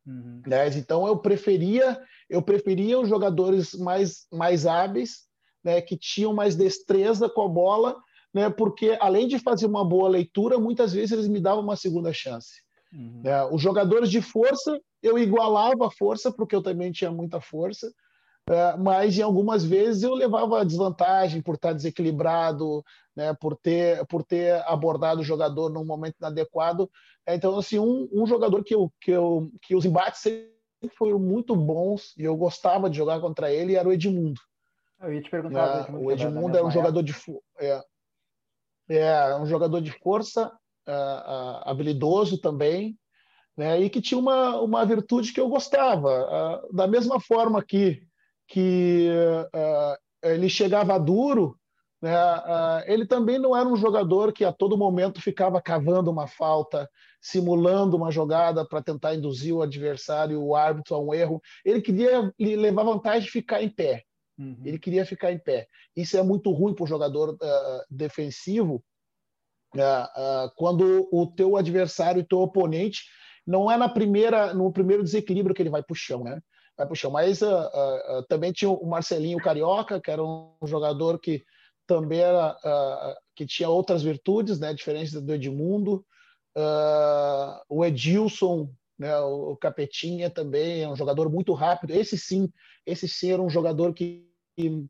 Uhum. 0.05 0.41
Né? 0.45 0.67
Então 0.69 1.07
eu 1.07 1.17
preferia 1.17 1.99
eu 2.29 2.41
preferia 2.41 2.99
os 2.99 3.07
jogadores 3.07 3.73
mais 3.73 4.25
mais 4.31 4.65
hábeis, 4.65 5.27
né, 5.63 5.81
que 5.81 5.97
tinham 5.97 6.33
mais 6.33 6.55
destreza 6.55 7.29
com 7.29 7.41
a 7.41 7.47
bola, 7.47 7.95
né, 8.33 8.49
porque 8.49 8.97
além 8.99 9.27
de 9.27 9.39
fazer 9.39 9.65
uma 9.65 9.87
boa 9.87 10.09
leitura, 10.09 10.59
muitas 10.59 10.93
vezes 10.93 11.11
eles 11.11 11.27
me 11.27 11.39
davam 11.39 11.63
uma 11.63 11.75
segunda 11.75 12.11
chance. 12.11 12.61
Uhum. 12.91 13.21
Né? 13.23 13.43
Os 13.45 13.61
jogadores 13.61 14.09
de 14.09 14.21
força 14.21 14.79
eu 15.01 15.17
igualava 15.17 15.87
a 15.87 15.91
força 15.91 16.31
porque 16.31 16.55
eu 16.55 16.63
também 16.63 16.91
tinha 16.91 17.11
muita 17.11 17.39
força, 17.41 17.91
mas 18.79 19.17
em 19.17 19.21
algumas 19.21 19.63
vezes 19.63 20.03
eu 20.03 20.13
levava 20.13 20.65
desvantagem 20.65 21.41
por 21.41 21.55
estar 21.55 21.73
desequilibrado, 21.73 22.83
né, 23.15 23.33
por 23.39 23.55
ter 23.55 24.05
por 24.07 24.23
ter 24.23 24.61
abordado 24.67 25.21
o 25.21 25.23
jogador 25.23 25.69
num 25.69 25.85
momento 25.85 26.15
inadequado. 26.19 26.89
É, 27.25 27.35
então 27.35 27.57
assim 27.57 27.79
um, 27.79 28.09
um 28.11 28.25
jogador 28.25 28.63
que 28.63 28.75
eu, 28.75 28.91
que 28.99 29.11
eu 29.11 29.49
que 29.61 29.75
os 29.75 29.85
embates 29.85 30.21
sempre 30.21 30.51
foram 30.97 31.19
muito 31.19 31.55
bons 31.55 32.13
e 32.17 32.23
eu 32.23 32.35
gostava 32.35 32.89
de 32.89 32.97
jogar 32.97 33.21
contra 33.21 33.51
ele 33.51 33.75
era 33.75 33.87
o 33.87 33.93
Edmundo. 33.93 34.41
Eu 35.01 35.13
ia 35.13 35.21
te 35.21 35.29
perguntar. 35.29 35.77
É, 35.77 35.81
Edmundo 35.83 36.05
o 36.05 36.11
Edmundo 36.11 36.57
é 36.57 36.63
um 36.63 36.71
jogador 36.71 37.01
de 37.01 37.15
é, 37.59 37.83
é 38.89 39.35
um 39.37 39.45
jogador 39.45 39.79
de 39.79 39.91
força, 39.99 40.47
uh, 40.87 41.61
habilidoso 41.63 42.37
também, 42.37 42.97
né, 43.55 43.79
e 43.79 43.89
que 43.89 44.01
tinha 44.01 44.19
uma, 44.19 44.59
uma 44.59 44.85
virtude 44.85 45.31
que 45.31 45.39
eu 45.39 45.47
gostava. 45.47 46.61
Da 46.73 46.87
mesma 46.87 47.21
forma 47.21 47.63
que 47.63 48.05
que 48.53 49.09
uh, 49.51 50.29
ele 50.29 50.47
chegava 50.47 50.99
duro, 50.99 51.57
né? 51.99 52.15
Uh, 52.15 52.83
ele 52.85 53.03
também 53.03 53.39
não 53.39 53.57
era 53.57 53.67
um 53.67 53.75
jogador 53.75 54.31
que 54.31 54.45
a 54.45 54.53
todo 54.53 54.77
momento 54.77 55.19
ficava 55.19 55.59
cavando 55.59 56.11
uma 56.11 56.27
falta, 56.27 56.87
simulando 57.19 57.97
uma 57.97 58.11
jogada 58.11 58.63
para 58.63 58.83
tentar 58.83 59.15
induzir 59.15 59.55
o 59.55 59.63
adversário, 59.63 60.39
o 60.39 60.55
árbitro 60.55 60.93
a 60.93 60.99
um 60.99 61.11
erro. 61.15 61.41
Ele 61.65 61.81
queria 61.81 62.31
levar 62.37 62.83
vantagem 62.83 63.23
de 63.23 63.31
ficar 63.31 63.63
em 63.63 63.69
pé. 63.69 64.03
Uhum. 64.37 64.61
Ele 64.63 64.77
queria 64.77 65.03
ficar 65.03 65.31
em 65.31 65.39
pé. 65.39 65.65
Isso 65.95 66.15
é 66.15 66.21
muito 66.21 66.51
ruim 66.51 66.75
para 66.75 66.83
o 66.83 66.87
jogador 66.87 67.31
uh, 67.31 67.81
defensivo, 67.89 68.83
quando 70.55 71.09
o 71.11 71.25
teu 71.25 71.57
adversário, 71.57 72.21
o 72.21 72.25
teu 72.25 72.37
oponente, 72.41 73.01
não 73.47 73.71
é 73.71 73.75
na 73.75 73.89
primeira, 73.89 74.53
no 74.53 74.71
primeiro 74.71 75.01
desequilíbrio 75.01 75.55
que 75.55 75.63
ele 75.63 75.71
vai 75.71 75.81
para 75.81 75.93
o 75.93 75.97
chão, 75.97 76.23
né? 76.23 76.39
Vai 76.77 76.85
para 76.85 76.93
o 76.93 76.95
chão. 76.95 77.11
Mas 77.11 77.41
uh, 77.41 77.47
uh, 77.47 78.23
também 78.27 78.51
tinha 78.51 78.69
o 78.69 78.85
Marcelinho 78.87 79.37
Carioca, 79.39 79.99
que 79.99 80.11
era 80.11 80.23
um 80.23 80.55
jogador 80.65 81.19
que 81.19 81.43
também 81.85 82.19
era, 82.19 82.57
que 83.35 83.45
tinha 83.45 83.67
outras 83.67 84.01
virtudes, 84.01 84.57
né, 84.57 84.73
diferentes 84.73 85.11
do 85.11 85.33
Edmundo. 85.33 86.05
o 87.69 87.83
Edilson, 87.83 88.69
né, 88.97 89.19
o 89.19 89.57
Capetinha 89.57 90.29
também 90.29 90.83
é 90.83 90.87
um 90.87 90.95
jogador 90.95 91.29
muito 91.29 91.51
rápido. 91.51 91.91
Esse 91.91 92.17
sim, 92.17 92.49
esse 92.85 93.05
sim 93.05 93.33
era 93.33 93.41
um 93.41 93.49
jogador 93.49 93.93
que, 93.93 94.25
que, 94.55 94.85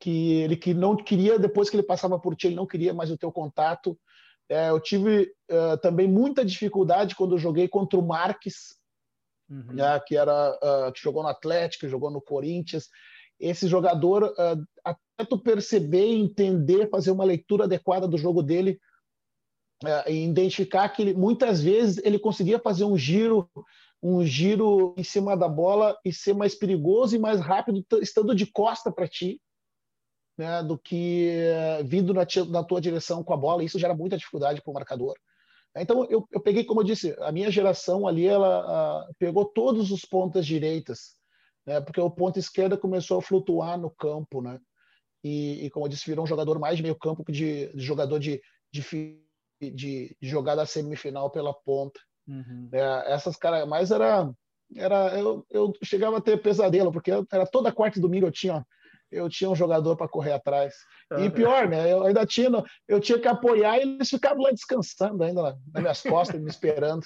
que 0.00 0.32
ele 0.40 0.56
que 0.56 0.72
não 0.72 0.96
queria, 0.96 1.38
depois 1.38 1.68
que 1.68 1.76
ele 1.76 1.82
passava 1.82 2.18
por 2.18 2.34
ti, 2.34 2.46
ele 2.46 2.56
não 2.56 2.66
queria 2.66 2.94
mais 2.94 3.10
o 3.10 3.18
teu 3.18 3.30
contato. 3.30 3.98
É, 4.48 4.70
eu 4.70 4.80
tive 4.80 5.32
uh, 5.50 5.76
também 5.80 6.06
muita 6.06 6.44
dificuldade 6.44 7.14
quando 7.14 7.34
eu 7.34 7.38
joguei 7.38 7.66
contra 7.68 7.98
o 7.98 8.06
Marques, 8.06 8.76
uhum. 9.48 9.72
né, 9.72 10.00
que 10.00 10.16
era 10.16 10.52
uh, 10.52 10.92
que 10.92 11.00
jogou 11.00 11.22
no 11.22 11.28
Atlético, 11.28 11.88
jogou 11.88 12.10
no 12.10 12.20
Corinthians. 12.20 12.88
Esse 13.38 13.66
jogador, 13.66 14.24
uh, 14.24 14.66
até 14.84 15.24
tu 15.28 15.38
perceber, 15.38 16.06
entender, 16.06 16.88
fazer 16.88 17.10
uma 17.10 17.24
leitura 17.24 17.64
adequada 17.64 18.06
do 18.06 18.16
jogo 18.16 18.42
dele, 18.42 18.78
uh, 19.84 20.08
e 20.08 20.24
identificar 20.24 20.88
que 20.88 21.02
ele, 21.02 21.14
muitas 21.14 21.62
vezes 21.62 21.98
ele 22.04 22.18
conseguia 22.18 22.58
fazer 22.58 22.84
um 22.84 22.96
giro, 22.96 23.50
um 24.02 24.24
giro 24.24 24.94
em 24.96 25.04
cima 25.04 25.36
da 25.36 25.48
bola 25.48 25.98
e 26.04 26.12
ser 26.12 26.34
mais 26.34 26.54
perigoso 26.54 27.16
e 27.16 27.18
mais 27.18 27.40
rápido, 27.40 27.84
estando 28.00 28.34
de 28.34 28.46
costa 28.46 28.90
para 28.92 29.08
ti. 29.08 29.40
Né, 30.36 30.64
do 30.64 30.76
que 30.76 31.30
vindo 31.84 32.12
na, 32.12 32.26
na 32.48 32.64
tua 32.64 32.80
direção 32.80 33.22
com 33.22 33.32
a 33.32 33.36
bola, 33.36 33.62
isso 33.62 33.78
gera 33.78 33.94
muita 33.94 34.16
dificuldade 34.16 34.60
para 34.60 34.68
o 34.72 34.74
marcador. 34.74 35.14
Então, 35.76 36.06
eu, 36.08 36.26
eu 36.30 36.40
peguei, 36.40 36.64
como 36.64 36.80
eu 36.80 36.84
disse, 36.84 37.16
a 37.20 37.32
minha 37.32 37.50
geração 37.50 38.06
ali, 38.06 38.26
ela 38.26 38.60
a, 38.60 39.08
pegou 39.18 39.44
todos 39.44 39.90
os 39.90 40.04
pontas 40.04 40.46
direitas, 40.46 41.16
né? 41.66 41.80
porque 41.80 42.00
o 42.00 42.10
ponto 42.10 42.38
esquerda 42.38 42.76
começou 42.76 43.18
a 43.18 43.22
flutuar 43.22 43.78
no 43.78 43.90
campo, 43.90 44.40
né? 44.40 44.60
E, 45.22 45.64
e, 45.64 45.70
como 45.70 45.86
eu 45.86 45.88
disse, 45.90 46.06
virou 46.06 46.24
um 46.24 46.28
jogador 46.28 46.58
mais 46.58 46.76
de 46.76 46.82
meio 46.82 46.94
campo 46.94 47.24
que 47.24 47.32
de, 47.32 47.72
de 47.74 47.80
jogador 47.80 48.20
de, 48.20 48.40
de, 48.70 49.18
de, 49.60 50.16
jogar 50.20 50.54
da 50.54 50.66
semifinal 50.66 51.30
pela 51.30 51.54
ponta. 51.54 51.98
Uhum. 52.28 52.68
É, 52.70 53.12
essas 53.12 53.34
caras, 53.34 53.66
mas 53.66 53.90
era, 53.90 54.30
era 54.76 55.18
eu, 55.18 55.44
eu 55.50 55.72
chegava 55.82 56.18
a 56.18 56.20
ter 56.20 56.42
pesadelo, 56.42 56.92
porque 56.92 57.10
era 57.10 57.46
toda 57.46 57.72
quarta 57.72 57.98
e 57.98 58.02
domingo 58.02 58.26
eu 58.26 58.32
tinha 58.32 58.64
eu 59.14 59.28
tinha 59.28 59.48
um 59.48 59.54
jogador 59.54 59.96
para 59.96 60.08
correr 60.08 60.32
atrás. 60.32 60.74
E 61.18 61.30
pior, 61.30 61.68
né? 61.68 61.92
Eu 61.92 62.02
ainda 62.02 62.26
tinha, 62.26 62.50
eu 62.88 63.00
tinha 63.00 63.18
que 63.18 63.28
apoiar 63.28 63.78
e 63.78 63.82
eles 63.82 64.10
ficavam 64.10 64.42
lá 64.42 64.50
descansando 64.50 65.22
ainda 65.22 65.56
nas 65.72 65.82
minhas 65.82 66.02
costas, 66.02 66.40
me 66.40 66.50
esperando. 66.50 67.04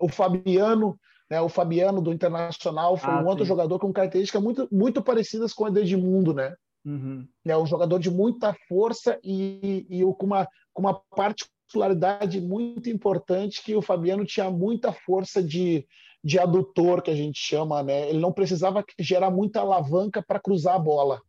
O 0.00 0.08
Fabiano, 0.08 0.98
né, 1.30 1.40
o 1.40 1.48
Fabiano 1.48 2.00
do 2.00 2.12
Internacional 2.12 2.96
foi 2.96 3.12
ah, 3.12 3.22
um 3.22 3.26
outro 3.26 3.44
jogador 3.44 3.78
com 3.78 3.92
características 3.92 4.42
muito, 4.42 4.68
muito 4.70 5.02
parecidas 5.02 5.52
com 5.52 5.66
a 5.66 5.70
do 5.70 5.80
Edmundo, 5.80 6.34
né? 6.34 6.54
Uhum. 6.84 7.26
É 7.46 7.56
um 7.56 7.66
jogador 7.66 7.98
de 7.98 8.10
muita 8.10 8.54
força 8.68 9.18
e, 9.24 9.86
e, 9.88 10.00
e 10.00 10.14
com, 10.14 10.26
uma, 10.26 10.46
com 10.72 10.82
uma 10.82 11.00
particularidade 11.16 12.40
muito 12.40 12.90
importante 12.90 13.62
que 13.62 13.74
o 13.74 13.82
Fabiano 13.82 14.24
tinha 14.24 14.50
muita 14.50 14.92
força 14.92 15.42
de, 15.42 15.86
de 16.24 16.38
adutor, 16.38 17.02
que 17.02 17.10
a 17.10 17.14
gente 17.14 17.38
chama, 17.38 17.82
né? 17.82 18.08
Ele 18.08 18.18
não 18.18 18.32
precisava 18.32 18.82
gerar 18.98 19.30
muita 19.30 19.60
alavanca 19.60 20.24
para 20.26 20.40
cruzar 20.40 20.76
a 20.76 20.78
bola. 20.78 21.20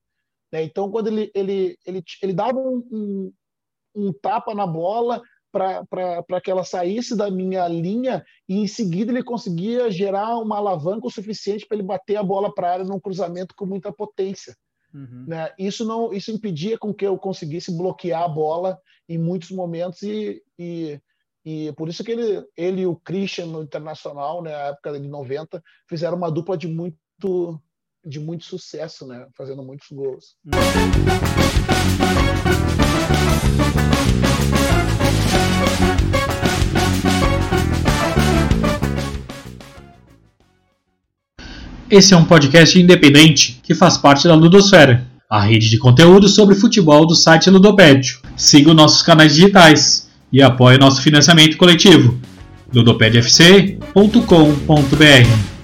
Né? 0.52 0.64
Então, 0.64 0.90
quando 0.90 1.08
ele, 1.08 1.30
ele, 1.36 1.78
ele, 1.86 2.04
ele 2.22 2.34
dava 2.34 2.58
um, 2.58 2.82
um, 2.90 3.34
um 3.94 4.14
tapa 4.14 4.56
na 4.56 4.66
bola, 4.66 5.22
para 5.52 6.42
que 6.42 6.52
ela 6.52 6.64
saísse 6.64 7.16
da 7.16 7.32
minha 7.32 7.66
linha 7.68 8.24
e 8.48 8.58
em 8.58 8.68
seguida 8.68 9.12
ele 9.12 9.24
conseguia 9.24 9.90
gerar 9.90 10.38
uma 10.38 10.58
alavanca 10.58 11.08
o 11.08 11.12
suficiente 11.12 11.66
para 11.66 11.78
ele 11.78 11.88
bater 11.88 12.18
a 12.18 12.24
bola 12.24 12.54
para 12.54 12.68
a 12.68 12.72
área 12.74 12.86
num 12.86 13.00
cruzamento 13.00 13.56
com 13.56 13.66
muita 13.66 13.92
potência. 13.92 14.54
Uhum. 14.94 15.26
Né? 15.28 15.54
Isso 15.58 15.86
não, 15.86 16.14
isso 16.14 16.32
impedia 16.32 16.78
com 16.78 16.94
que 16.94 17.06
eu 17.06 17.18
conseguisse 17.18 17.76
bloquear 17.76 18.24
a 18.24 18.28
bola 18.28 18.78
em 19.08 19.18
muitos 19.18 19.52
momentos 19.52 20.02
e, 20.04 20.42
e, 20.60 21.00
e 21.46 21.72
por 21.74 21.88
isso 21.88 22.04
que 22.04 22.12
ele, 22.12 22.44
ele 22.58 22.82
e 22.82 22.88
o 22.88 22.96
Christian 22.96 23.46
no 23.46 23.62
internacional, 23.62 24.42
né, 24.42 24.52
na 24.52 24.70
época 24.70 25.00
de 25.00 25.08
90, 25.08 25.62
fizeram 25.88 26.18
uma 26.18 26.32
dupla 26.32 26.58
de 26.58 26.68
muito 26.68 27.62
de 28.08 28.20
muito 28.20 28.46
sucesso, 28.46 29.06
né, 29.08 29.28
fazendo 29.36 29.64
muitos 29.64 29.88
gols. 29.92 30.36
Esse 41.90 42.14
é 42.14 42.18
um 42.18 42.26
podcast 42.26 42.80
independente 42.80 43.60
que 43.64 43.74
faz 43.74 43.98
parte 43.98 44.28
da 44.28 44.36
Ludosfera, 44.36 45.08
a 45.30 45.42
rede 45.42 45.70
de 45.70 45.80
conteúdo 45.80 46.28
sobre 46.28 46.56
futebol 46.56 47.08
do 47.08 47.16
site 47.16 47.50
Ludopédio. 47.50 48.20
Siga 48.36 48.70
os 48.70 48.76
nossos 48.76 49.02
canais 49.02 49.34
digitais 49.34 50.05
e 50.36 50.42
apoie 50.42 50.78
nosso 50.78 51.02
financiamento 51.02 51.56
coletivo 51.56 52.20
ludopedfc.com.br. 52.74 55.55